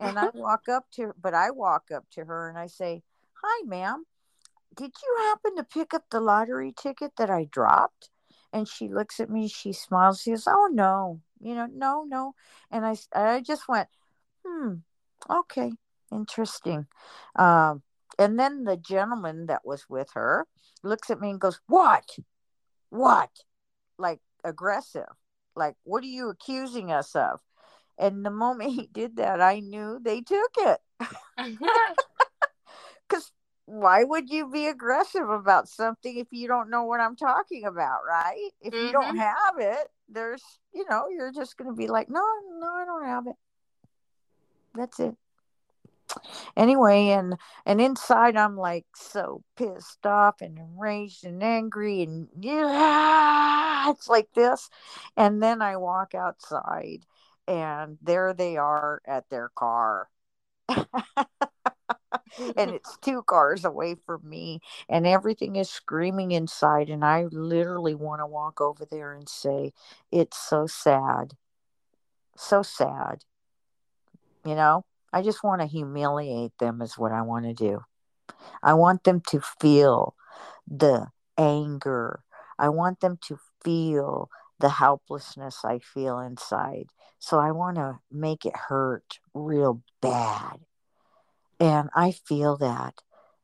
And 0.00 0.18
I 0.18 0.28
walk 0.34 0.68
up 0.68 0.86
to 0.92 1.02
her, 1.02 1.14
but 1.20 1.34
I 1.34 1.50
walk 1.50 1.90
up 1.94 2.04
to 2.12 2.24
her 2.24 2.48
and 2.48 2.58
I 2.58 2.66
say, 2.66 3.02
Hi, 3.42 3.64
ma'am. 3.66 4.04
Did 4.74 4.92
you 5.02 5.16
happen 5.18 5.56
to 5.56 5.64
pick 5.64 5.94
up 5.94 6.04
the 6.10 6.20
lottery 6.20 6.74
ticket 6.76 7.12
that 7.16 7.30
I 7.30 7.44
dropped? 7.44 8.10
And 8.52 8.68
she 8.68 8.88
looks 8.88 9.20
at 9.20 9.30
me, 9.30 9.48
she 9.48 9.72
smiles, 9.72 10.20
she 10.20 10.30
goes, 10.30 10.48
Oh, 10.48 10.68
no, 10.72 11.20
you 11.40 11.54
know, 11.54 11.66
no, 11.72 12.04
no. 12.06 12.34
And 12.70 12.84
I, 12.84 12.96
I 13.12 13.40
just 13.40 13.68
went, 13.68 13.88
Hmm, 14.44 14.74
okay, 15.30 15.72
interesting. 16.12 16.86
Um, 17.36 17.82
and 18.18 18.38
then 18.38 18.64
the 18.64 18.76
gentleman 18.76 19.46
that 19.46 19.64
was 19.64 19.86
with 19.88 20.08
her 20.14 20.46
looks 20.82 21.10
at 21.10 21.20
me 21.20 21.30
and 21.30 21.40
goes, 21.40 21.60
What? 21.66 22.16
What? 22.90 23.30
Like 23.98 24.20
aggressive. 24.44 25.08
Like, 25.56 25.76
what 25.84 26.02
are 26.02 26.08
you 26.08 26.30
accusing 26.30 26.90
us 26.90 27.14
of? 27.14 27.40
And 27.98 28.24
the 28.26 28.30
moment 28.30 28.72
he 28.72 28.88
did 28.92 29.16
that, 29.16 29.40
I 29.40 29.60
knew 29.60 30.00
they 30.02 30.20
took 30.20 30.50
it. 30.58 30.80
Because 33.08 33.30
why 33.66 34.04
would 34.04 34.30
you 34.30 34.50
be 34.50 34.66
aggressive 34.66 35.28
about 35.28 35.68
something 35.68 36.16
if 36.16 36.28
you 36.30 36.48
don't 36.48 36.70
know 36.70 36.84
what 36.84 37.00
I'm 37.00 37.16
talking 37.16 37.64
about, 37.64 38.00
right? 38.06 38.50
If 38.60 38.74
you 38.74 38.92
don't 38.92 39.16
Mhm. 39.16 39.18
have 39.18 39.58
it, 39.58 39.88
there's, 40.08 40.42
you 40.72 40.84
know, 40.88 41.08
you're 41.08 41.32
just 41.32 41.56
going 41.56 41.68
to 41.70 41.76
be 41.76 41.86
like, 41.86 42.08
no, 42.08 42.24
no, 42.58 42.66
I 42.74 42.84
don't 42.84 43.04
have 43.04 43.26
it. 43.26 43.36
That's 44.74 45.00
it. 45.00 45.16
Anyway, 46.56 47.08
and 47.08 47.36
and 47.66 47.80
inside 47.80 48.36
I'm 48.36 48.56
like 48.56 48.86
so 48.94 49.42
pissed 49.56 50.06
off 50.06 50.40
and 50.40 50.58
enraged 50.58 51.24
and 51.24 51.42
angry 51.42 52.02
and 52.02 52.28
yeah, 52.38 53.90
it's 53.90 54.08
like 54.08 54.28
this. 54.34 54.70
And 55.16 55.42
then 55.42 55.62
I 55.62 55.76
walk 55.76 56.14
outside 56.14 57.06
and 57.46 57.98
there 58.02 58.32
they 58.34 58.56
are 58.56 59.02
at 59.06 59.28
their 59.30 59.50
car. 59.54 60.08
and 62.56 62.70
it's 62.70 62.96
two 62.98 63.22
cars 63.22 63.64
away 63.64 63.96
from 64.06 64.28
me 64.28 64.60
and 64.88 65.06
everything 65.06 65.56
is 65.56 65.70
screaming 65.70 66.32
inside 66.32 66.88
and 66.88 67.04
i 67.04 67.24
literally 67.30 67.94
want 67.94 68.20
to 68.20 68.26
walk 68.26 68.60
over 68.60 68.84
there 68.90 69.12
and 69.12 69.28
say 69.28 69.72
it's 70.10 70.38
so 70.38 70.66
sad 70.66 71.34
so 72.36 72.62
sad 72.62 73.24
you 74.44 74.54
know 74.54 74.84
i 75.14 75.22
just 75.22 75.44
want 75.44 75.60
to 75.60 75.66
humiliate 75.66 76.52
them 76.58 76.82
is 76.82 76.98
what 76.98 77.12
i 77.12 77.22
want 77.22 77.44
to 77.46 77.54
do. 77.54 77.80
I 78.62 78.74
want 78.74 79.04
them 79.04 79.20
to 79.28 79.40
feel 79.60 80.14
the 80.66 81.08
anger. 81.36 82.24
I 82.58 82.68
want 82.68 83.00
them 83.00 83.18
to 83.28 83.38
feel 83.62 84.28
the 84.58 84.68
helplessness 84.68 85.64
i 85.64 85.78
feel 85.78 86.18
inside. 86.18 86.86
So 87.18 87.38
i 87.38 87.50
want 87.52 87.76
to 87.76 87.98
make 88.10 88.44
it 88.44 88.56
hurt 88.68 89.18
real 89.32 89.82
bad. 90.00 90.60
And 91.60 91.90
i 91.94 92.10
feel 92.10 92.56
that 92.58 92.94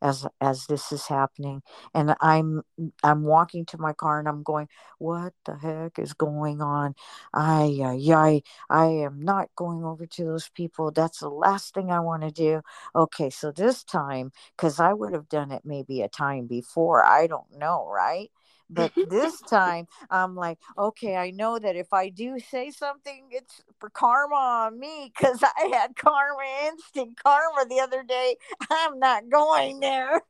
as 0.02 0.26
as 0.40 0.66
this 0.66 0.92
is 0.92 1.06
happening. 1.06 1.62
And 1.94 2.14
i'm 2.20 2.62
i'm 3.02 3.22
walking 3.24 3.64
to 3.66 3.78
my 3.78 3.92
car 3.92 4.18
and 4.18 4.28
i'm 4.28 4.42
going 4.42 4.68
what 4.98 5.32
the 5.44 5.56
heck 5.56 5.98
is 5.98 6.12
going 6.14 6.60
on? 6.62 6.94
I 7.34 7.78
uh, 7.82 8.14
i 8.16 8.42
i 8.70 8.86
am 8.86 9.20
not 9.22 9.48
going 9.56 9.84
over 9.84 10.06
to 10.06 10.24
those 10.24 10.48
people. 10.50 10.90
That's 10.90 11.20
the 11.20 11.28
last 11.30 11.74
thing 11.74 11.90
i 11.90 12.00
want 12.00 12.22
to 12.22 12.30
do. 12.30 12.62
Okay 12.94 13.30
so 13.30 13.50
this 13.52 13.84
time 13.84 14.32
because 14.56 14.80
i 14.80 14.92
would 14.92 15.12
have 15.12 15.28
done 15.28 15.50
it 15.52 15.62
maybe 15.64 16.02
a 16.02 16.08
time 16.08 16.46
before 16.46 17.04
i 17.04 17.26
don't 17.26 17.56
know 17.58 17.86
right 17.88 18.30
but 18.70 18.92
this 19.08 19.40
time 19.42 19.86
i'm 20.10 20.34
like 20.34 20.58
okay 20.78 21.16
i 21.16 21.30
know 21.30 21.58
that 21.58 21.76
if 21.76 21.92
i 21.92 22.08
do 22.08 22.38
say 22.38 22.70
something 22.70 23.28
it's 23.30 23.62
for 23.78 23.90
karma 23.90 24.34
on 24.34 24.78
me 24.78 25.12
because 25.14 25.42
i 25.42 25.68
had 25.72 25.94
karma 25.96 26.42
instant 26.66 27.18
karma 27.22 27.68
the 27.68 27.80
other 27.80 28.02
day 28.02 28.36
i'm 28.70 28.98
not 28.98 29.28
going 29.28 29.80
there 29.80 30.22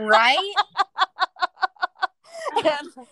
right? 0.00 0.54
and 2.64 3.06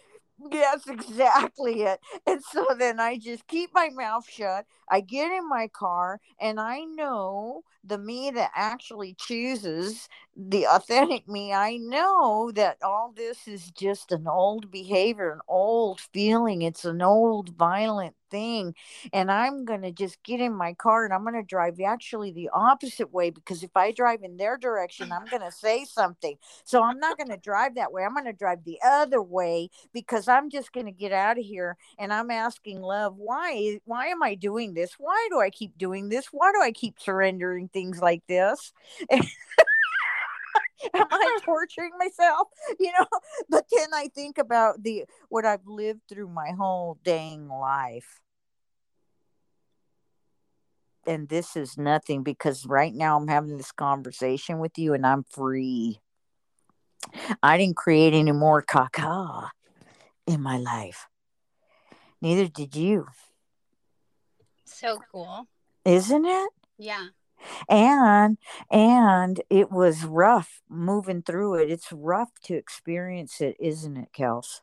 Yes, 0.51 0.87
exactly 0.89 1.83
it. 1.83 2.01
And 2.27 2.43
so 2.43 2.67
then 2.79 2.99
I 3.01 3.19
just 3.19 3.47
keep 3.47 3.71
my 3.75 3.91
mouth 3.91 4.29
shut. 4.29 4.67
I 4.89 5.01
get 5.01 5.31
in 5.31 5.49
my 5.49 5.69
car 5.69 6.21
and 6.41 6.59
I 6.61 6.81
know 6.85 7.63
the 7.85 7.99
me 7.99 8.31
that 8.33 8.51
actually 8.55 9.15
chooses 9.15 10.09
the 10.37 10.67
authentic 10.67 11.29
me. 11.29 11.53
I 11.53 11.77
know 11.77 12.51
that 12.55 12.79
all 12.83 13.13
this 13.17 13.47
is 13.47 13.71
just 13.71 14.13
an 14.13 14.27
old 14.27 14.71
behavior, 14.71 15.33
an 15.33 15.41
old 15.49 16.01
feeling. 16.01 16.63
It's 16.63 16.85
an 16.85 17.03
old 17.03 17.51
violent 17.57 18.15
thing. 18.33 18.75
And 19.12 19.31
I'm 19.31 19.65
going 19.65 19.83
to 19.83 19.93
just 19.93 20.21
get 20.25 20.41
in 20.41 20.55
my 20.55 20.73
car 20.75 21.05
and 21.05 21.15
I'm 21.15 21.23
going 21.23 21.35
to 21.35 21.43
drive 21.43 21.79
actually 21.81 22.33
the 22.33 22.49
opposite 22.53 23.12
way 23.12 23.31
because 23.31 23.62
if 23.62 23.77
I 23.77 23.93
drive 23.93 24.25
in 24.25 24.39
their 24.39 24.57
direction, 24.57 25.12
I'm 25.12 25.27
going 25.27 25.42
to 25.42 25.53
say 25.53 25.85
something. 25.85 26.37
So 26.64 26.83
I'm 26.83 26.99
not 26.99 27.18
going 27.18 27.31
to 27.31 27.37
drive 27.37 27.77
that 27.77 27.92
way. 27.92 28.03
I'm 28.03 28.14
going 28.14 28.25
to 28.25 28.33
drive 28.33 28.64
the 28.64 28.79
other 28.85 29.23
way 29.23 29.68
because 29.92 30.27
I'm 30.27 30.51
just 30.51 30.73
going 30.73 30.87
to 30.87 30.92
get 30.92 31.12
out 31.12 31.38
of 31.38 31.45
here 31.45 31.77
and 31.99 32.12
I'm 32.12 32.31
asking 32.31 32.81
love, 32.81 33.14
why 33.16 33.79
why 33.85 34.07
am 34.07 34.23
I 34.23 34.35
doing 34.35 34.75
this? 34.75 34.95
Why 34.99 35.29
do 35.31 35.38
I 35.38 35.51
keep 35.51 35.77
doing 35.79 36.09
this? 36.09 36.27
Why 36.33 36.51
do 36.53 36.62
I 36.62 36.73
keep 36.73 36.99
surrendering 36.99 37.68
things 37.68 38.01
like 38.01 38.23
this? 38.27 38.73
am 40.95 41.07
I 41.11 41.38
torturing 41.45 41.92
myself? 41.99 42.49
You 42.79 42.92
know, 42.99 43.07
but 43.49 43.66
then 43.71 43.88
I 43.95 44.09
think 44.09 44.38
about 44.38 44.83
the 44.83 45.05
what 45.29 45.45
I've 45.45 45.66
lived 45.66 46.01
through 46.09 46.29
my 46.29 46.53
whole 46.53 46.99
dang 47.05 47.49
life. 47.49 48.22
And 51.07 51.29
this 51.29 51.57
is 51.57 51.77
nothing 51.77 52.23
because 52.23 52.65
right 52.67 52.95
now 52.95 53.17
I'm 53.19 53.29
having 53.29 53.57
this 53.57 53.73
conversation 53.73 54.59
with 54.59 54.79
you 54.79 54.95
and 54.95 55.05
I'm 55.07 55.25
free. 55.25 56.01
I 57.43 57.59
didn't 57.59 57.77
create 57.77 58.15
any 58.15 58.33
more 58.33 58.62
caca 58.62 59.51
in 60.27 60.41
my 60.41 60.59
life. 60.59 61.07
Neither 62.21 62.47
did 62.49 62.77
you. 62.77 63.07
So 64.65 65.01
cool. 65.11 65.49
Isn't 65.85 66.25
it? 66.25 66.51
Yeah. 66.79 67.07
and 67.69 68.38
and 68.71 69.41
it 69.51 69.71
was 69.71 70.05
rough 70.05 70.62
moving 70.69 71.23
through 71.23 71.55
it 71.57 71.71
it's 71.71 71.93
rough 71.93 72.31
to 72.43 72.55
experience 72.55 73.41
it 73.41 73.57
isn't 73.59 73.97
it 73.97 74.09
kels 74.17 74.61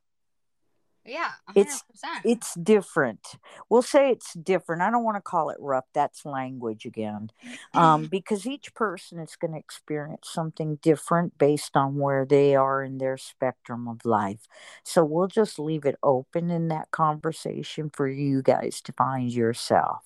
Yeah. 1.09 1.31
100%. 1.47 2.25
It's- 2.25 2.25
it's 2.25 2.53
different 2.55 3.35
we'll 3.69 3.81
say 3.81 4.11
it's 4.11 4.33
different 4.33 4.81
i 4.81 4.91
don't 4.91 5.03
want 5.03 5.15
to 5.17 5.21
call 5.21 5.49
it 5.49 5.57
rough 5.59 5.85
that's 5.93 6.25
language 6.25 6.85
again 6.85 7.29
um, 7.73 8.05
because 8.11 8.45
each 8.45 8.73
person 8.75 9.19
is 9.19 9.35
going 9.37 9.53
to 9.53 9.59
experience 9.59 10.29
something 10.29 10.77
different 10.81 11.37
based 11.37 11.77
on 11.77 11.95
where 11.95 12.25
they 12.25 12.55
are 12.55 12.83
in 12.83 12.97
their 12.97 13.17
spectrum 13.17 13.87
of 13.87 14.05
life 14.05 14.47
so 14.83 15.03
we'll 15.03 15.27
just 15.27 15.59
leave 15.59 15.85
it 15.85 15.95
open 16.03 16.51
in 16.51 16.67
that 16.67 16.91
conversation 16.91 17.89
for 17.93 18.07
you 18.07 18.41
guys 18.41 18.81
to 18.81 18.91
find 18.93 19.31
yourself 19.31 20.03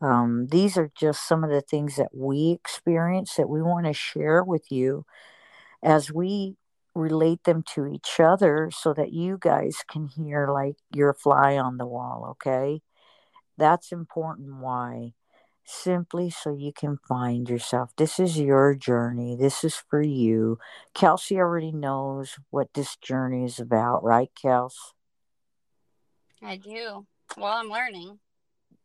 um, 0.00 0.48
these 0.48 0.76
are 0.76 0.90
just 0.94 1.26
some 1.26 1.44
of 1.44 1.50
the 1.50 1.60
things 1.62 1.96
that 1.96 2.14
we 2.14 2.50
experience 2.52 3.34
that 3.36 3.48
we 3.48 3.62
want 3.62 3.86
to 3.86 3.92
share 3.92 4.42
with 4.44 4.70
you 4.70 5.04
as 5.82 6.12
we 6.12 6.56
relate 6.94 7.44
them 7.44 7.62
to 7.74 7.86
each 7.86 8.20
other 8.20 8.70
so 8.72 8.92
that 8.94 9.12
you 9.12 9.38
guys 9.40 9.78
can 9.88 10.08
hear 10.08 10.48
like 10.48 10.76
you're 10.94 11.10
a 11.10 11.14
fly 11.14 11.56
on 11.58 11.76
the 11.78 11.86
wall, 11.86 12.26
okay? 12.32 12.80
That's 13.56 13.92
important. 13.92 14.56
Why? 14.60 15.12
Simply 15.64 16.30
so 16.30 16.54
you 16.54 16.72
can 16.72 16.98
find 17.08 17.48
yourself. 17.48 17.90
This 17.96 18.20
is 18.20 18.38
your 18.38 18.74
journey. 18.74 19.34
This 19.36 19.64
is 19.64 19.76
for 19.76 20.02
you. 20.02 20.58
Kelsey 20.94 21.38
already 21.38 21.72
knows 21.72 22.36
what 22.50 22.74
this 22.74 22.96
journey 22.96 23.44
is 23.44 23.58
about, 23.58 24.04
right, 24.04 24.30
Kels? 24.42 24.74
I 26.42 26.56
do. 26.56 27.06
Well, 27.36 27.52
I'm 27.52 27.70
learning. 27.70 28.18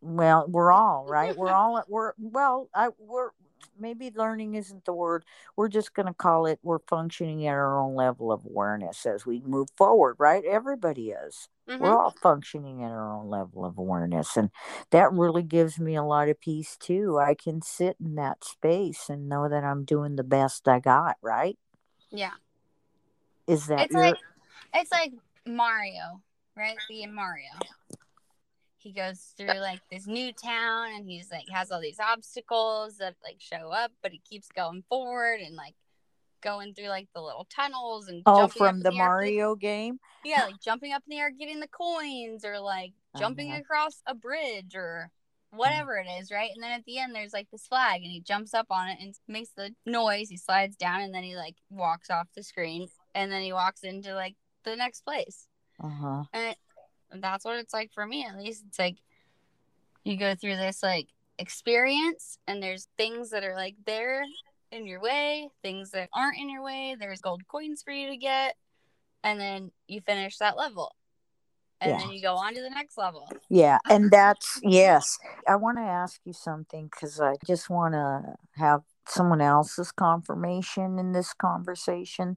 well 0.02 0.46
we're 0.48 0.72
all 0.72 1.06
right 1.08 1.36
we're 1.36 1.50
all 1.52 1.84
we're 1.88 2.14
well 2.18 2.70
i 2.74 2.90
we're 2.98 3.32
maybe 3.80 4.12
learning 4.16 4.56
isn't 4.56 4.86
the 4.86 4.94
word 4.94 5.24
we're 5.56 5.68
just 5.68 5.94
going 5.94 6.06
to 6.06 6.14
call 6.14 6.46
it 6.46 6.60
we're 6.64 6.80
functioning 6.88 7.46
at 7.48 7.52
our 7.54 7.80
own 7.80 7.96
level 7.96 8.32
of 8.32 8.46
awareness 8.46 9.06
as 9.06 9.26
we 9.26 9.42
move 9.46 9.68
forward 9.78 10.16
right 10.20 10.44
everybody 10.46 11.12
is 11.12 11.48
Mhm. 11.68 11.80
we're 11.80 11.98
all 11.98 12.14
functioning 12.22 12.84
at 12.84 12.92
our 12.92 13.14
own 13.14 13.30
level 13.30 13.64
of 13.66 13.78
awareness 13.78 14.36
and 14.36 14.50
that 14.92 15.12
really 15.14 15.44
gives 15.44 15.80
me 15.80 15.96
a 15.96 16.04
lot 16.04 16.28
of 16.30 16.40
peace 16.42 16.76
too 16.78 17.20
i 17.20 17.34
can 17.36 17.62
sit 17.62 17.96
in 18.00 18.16
that 18.16 18.44
space 18.44 19.10
and 19.10 19.30
know 19.30 19.48
that 19.48 19.64
i'm 19.64 19.86
doing 19.86 20.16
the 20.16 20.24
best 20.24 20.68
i 20.68 20.80
got 20.80 21.18
right 21.22 21.58
Yeah. 22.10 22.34
is 23.48 23.68
that 23.68 23.86
It's 23.86 23.94
your 23.94 24.04
like 24.04 24.18
it's 24.74 24.92
like 24.92 25.14
Mario, 25.46 26.22
right? 26.56 26.78
Being 26.88 27.14
Mario. 27.14 27.50
He 28.80 28.92
goes 28.94 29.34
through 29.38 29.60
like 29.60 29.82
this 29.92 30.08
new 30.08 30.32
town 30.34 30.94
and 30.96 31.08
he's 31.10 31.30
like 31.32 31.48
has 31.52 31.70
all 31.72 31.82
these 31.82 32.00
obstacles 32.00 32.98
that 32.98 33.16
like 33.24 33.38
show 33.40 33.72
up, 33.72 33.92
but 34.02 34.12
he 34.12 34.20
keeps 34.20 34.48
going 34.50 34.84
forward 34.90 35.42
and 35.42 35.56
like 35.56 35.76
going 36.42 36.74
through 36.74 36.88
like 36.88 37.08
the 37.14 37.22
little 37.22 37.46
tunnels 37.54 38.08
and 38.08 38.24
oh 38.26 38.38
jumping 38.38 38.60
from 38.60 38.82
the 38.82 38.92
air, 38.94 38.96
mario 39.10 39.56
game 39.56 40.00
Yeah, 40.24 40.44
like 40.46 40.62
jumping 40.62 40.94
up 40.94 41.04
in 41.08 41.12
the 41.12 41.22
air, 41.22 41.30
getting 41.32 41.60
the 41.60 41.68
coins, 41.68 42.46
or 42.46 42.60
like 42.60 42.94
jumping 43.18 43.50
Uh-huh. 43.50 43.60
across 43.60 44.02
a 44.06 44.16
bridge, 44.16 44.76
or 44.76 45.12
whatever 45.52 45.98
it 45.98 46.08
is, 46.20 46.32
right? 46.32 46.52
And 46.54 46.64
then 46.64 46.72
at 46.72 46.86
the 46.86 47.00
end, 47.00 47.14
there's 47.16 47.34
like 47.34 47.50
this 47.52 47.68
flag, 47.68 48.02
and 48.04 48.12
he 48.12 48.22
jumps 48.22 48.54
up 48.54 48.68
on 48.70 48.90
it 48.90 48.98
and 49.02 49.14
makes 49.28 49.50
the 49.50 49.76
noise. 49.86 50.30
He 50.30 50.38
slides 50.38 50.76
down, 50.76 51.02
and 51.02 51.14
then 51.14 51.24
he 51.24 51.36
like 51.36 51.56
walks 51.70 52.10
off 52.10 52.28
the 52.36 52.44
screen, 52.44 52.88
and 53.14 53.32
then 53.32 53.42
he 53.42 53.52
walks 53.54 53.84
into 53.84 54.14
like 54.16 54.36
the 54.64 54.76
next 54.76 55.02
place. 55.02 55.48
uh-huh 55.82 56.24
And 56.34 56.52
it, 56.52 56.58
that's 57.16 57.46
what 57.46 57.58
it's 57.58 57.74
like 57.74 57.92
for 57.94 58.06
me, 58.06 58.26
at 58.26 58.38
least. 58.38 58.64
It's 58.68 58.80
like 58.80 58.98
you 60.04 60.18
go 60.18 60.36
through 60.36 60.56
this 60.56 60.82
like 60.84 61.08
experience, 61.38 62.38
and 62.48 62.62
there's 62.62 62.88
things 62.98 63.30
that 63.32 63.44
are 63.44 63.56
like 63.56 63.76
there 63.86 64.24
in 64.72 64.86
your 64.86 65.02
way, 65.02 65.50
things 65.64 65.92
that 65.92 66.10
aren't 66.14 66.38
in 66.38 66.50
your 66.50 66.64
way. 66.64 66.96
There's 67.00 67.22
gold 67.22 67.42
coins 67.48 67.82
for 67.84 67.92
you 67.92 68.10
to 68.10 68.18
get, 68.18 68.56
and 69.24 69.40
then 69.40 69.72
you 69.88 70.02
finish 70.02 70.38
that 70.38 70.58
level. 70.58 70.96
and 71.82 71.92
Yeah. 71.92 71.98
then 72.00 72.10
you 72.12 72.22
go 72.22 72.36
on 72.36 72.54
to 72.56 72.62
the 72.62 72.70
next 72.70 72.98
level. 72.98 73.30
Yeah, 73.50 73.78
and 73.90 74.12
that's 74.12 74.60
yes. 74.62 75.18
I 75.48 75.56
want 75.56 75.78
to 75.78 75.84
ask 75.84 76.20
you 76.26 76.34
something 76.34 76.90
because 76.92 77.22
I 77.22 77.36
just 77.46 77.70
want 77.70 77.94
to 77.94 78.36
have 78.56 78.82
someone 79.08 79.40
else's 79.40 79.92
confirmation 79.94 81.00
in 81.00 81.14
this 81.14 81.34
conversation. 81.34 82.36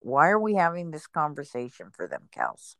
Why 0.00 0.28
are 0.28 0.38
we 0.38 0.54
having 0.54 0.90
this 0.90 1.06
conversation 1.06 1.90
for 1.90 2.06
them, 2.06 2.28
Kels? 2.34 2.76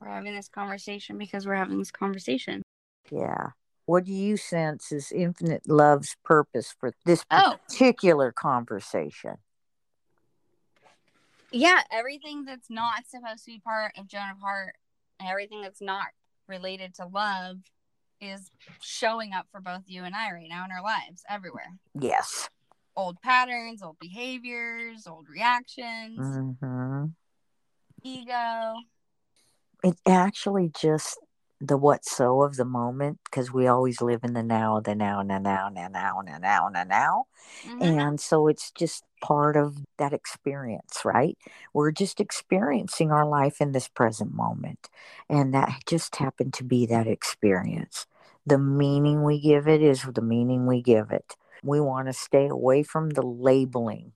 We're 0.00 0.08
having 0.08 0.34
this 0.34 0.48
conversation 0.48 1.18
because 1.18 1.46
we're 1.46 1.54
having 1.54 1.78
this 1.78 1.90
conversation. 1.92 2.62
Yeah. 3.10 3.50
What 3.86 4.04
do 4.04 4.12
you 4.12 4.36
sense 4.36 4.92
is 4.92 5.12
infinite 5.12 5.68
love's 5.68 6.16
purpose 6.24 6.74
for 6.78 6.92
this 7.04 7.24
Oh. 7.30 7.58
particular 7.68 8.32
conversation? 8.32 9.36
Yeah, 11.50 11.82
everything 11.90 12.44
that's 12.44 12.70
not 12.70 13.06
supposed 13.06 13.44
to 13.44 13.50
be 13.50 13.60
part 13.60 13.92
of 13.98 14.06
Joan 14.06 14.30
of 14.30 14.38
Heart, 14.40 14.76
and 15.20 15.28
everything 15.28 15.60
that's 15.60 15.82
not 15.82 16.06
related 16.48 16.94
to 16.94 17.06
love, 17.06 17.58
is 18.20 18.50
showing 18.80 19.34
up 19.34 19.46
for 19.50 19.60
both 19.60 19.82
you 19.86 20.04
and 20.04 20.14
I 20.14 20.32
right 20.32 20.48
now 20.48 20.64
in 20.64 20.70
our 20.70 20.82
lives 20.82 21.24
everywhere. 21.28 21.76
Yes. 21.98 22.48
Old 22.96 23.20
patterns, 23.22 23.82
old 23.82 23.98
behaviors, 24.00 25.06
old 25.06 25.28
reactions, 25.28 26.18
hmm 26.60 27.04
ego. 28.04 28.74
It's 29.84 30.00
actually 30.06 30.70
just 30.78 31.18
the 31.60 31.76
what 31.76 32.04
so 32.04 32.42
of 32.42 32.56
the 32.56 32.64
moment 32.64 33.20
because 33.24 33.52
we 33.52 33.66
always 33.66 34.00
live 34.00 34.20
in 34.24 34.32
the 34.32 34.42
now, 34.42 34.80
the 34.80 34.94
now, 34.94 35.20
and 35.20 35.30
the 35.30 35.38
now, 35.38 35.68
and 35.68 35.76
the 35.76 35.88
now, 35.88 36.18
and 36.18 36.28
the 36.28 36.38
now, 36.38 36.66
and 36.66 36.74
the 36.74 36.84
now. 36.84 37.26
Mhm. 37.64 37.82
And 37.82 38.20
so 38.20 38.48
it's 38.48 38.70
just 38.72 39.04
part 39.20 39.56
of 39.56 39.78
that 39.98 40.12
experience, 40.12 41.04
right? 41.04 41.38
We're 41.72 41.92
just 41.92 42.20
experiencing 42.20 43.12
our 43.12 43.24
life 43.26 43.60
in 43.60 43.72
this 43.72 43.88
present 43.88 44.34
moment. 44.34 44.88
And 45.28 45.54
that 45.54 45.82
just 45.86 46.16
happened 46.16 46.54
to 46.54 46.64
be 46.64 46.86
that 46.86 47.06
experience. 47.06 48.06
The 48.44 48.58
meaning 48.58 49.22
we 49.22 49.40
give 49.40 49.68
it 49.68 49.82
is 49.82 50.02
the 50.02 50.22
meaning 50.22 50.66
we 50.66 50.82
give 50.82 51.10
it. 51.12 51.36
We 51.62 51.80
want 51.80 52.08
to 52.08 52.12
stay 52.12 52.48
away 52.48 52.82
from 52.82 53.10
the 53.10 53.22
labeling. 53.22 54.12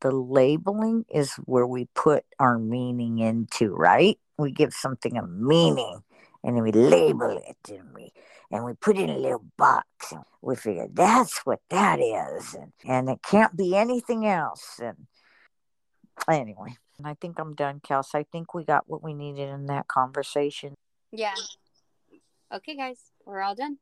The 0.00 0.10
labeling 0.10 1.04
is 1.12 1.34
where 1.44 1.66
we 1.66 1.86
put 1.94 2.24
our 2.38 2.58
meaning 2.58 3.18
into, 3.18 3.74
right? 3.74 4.18
We 4.38 4.52
give 4.52 4.72
something 4.72 5.16
a 5.16 5.26
meaning 5.26 6.02
and 6.44 6.56
then 6.56 6.62
we 6.62 6.72
label 6.72 7.30
it 7.30 7.56
and 7.70 7.94
we 7.94 8.12
and 8.50 8.64
we 8.64 8.72
put 8.74 8.96
it 8.96 9.02
in 9.02 9.10
a 9.10 9.18
little 9.18 9.44
box 9.56 9.86
and 10.12 10.22
we 10.40 10.56
figure 10.56 10.86
that's 10.92 11.40
what 11.40 11.60
that 11.70 11.98
is 12.00 12.54
and, 12.54 12.72
and 12.86 13.08
it 13.08 13.18
can't 13.22 13.56
be 13.56 13.76
anything 13.76 14.26
else 14.26 14.80
and 14.82 15.06
anyway 16.30 16.74
i 17.04 17.14
think 17.14 17.38
i'm 17.38 17.54
done 17.54 17.80
kels 17.80 18.14
i 18.14 18.22
think 18.22 18.54
we 18.54 18.64
got 18.64 18.84
what 18.86 19.02
we 19.02 19.14
needed 19.14 19.48
in 19.48 19.66
that 19.66 19.88
conversation 19.88 20.74
Yeah. 21.12 21.34
Okay, 22.52 22.76
guys, 22.76 22.98
we're 23.26 23.42
all 23.42 23.54
done. 23.54 23.76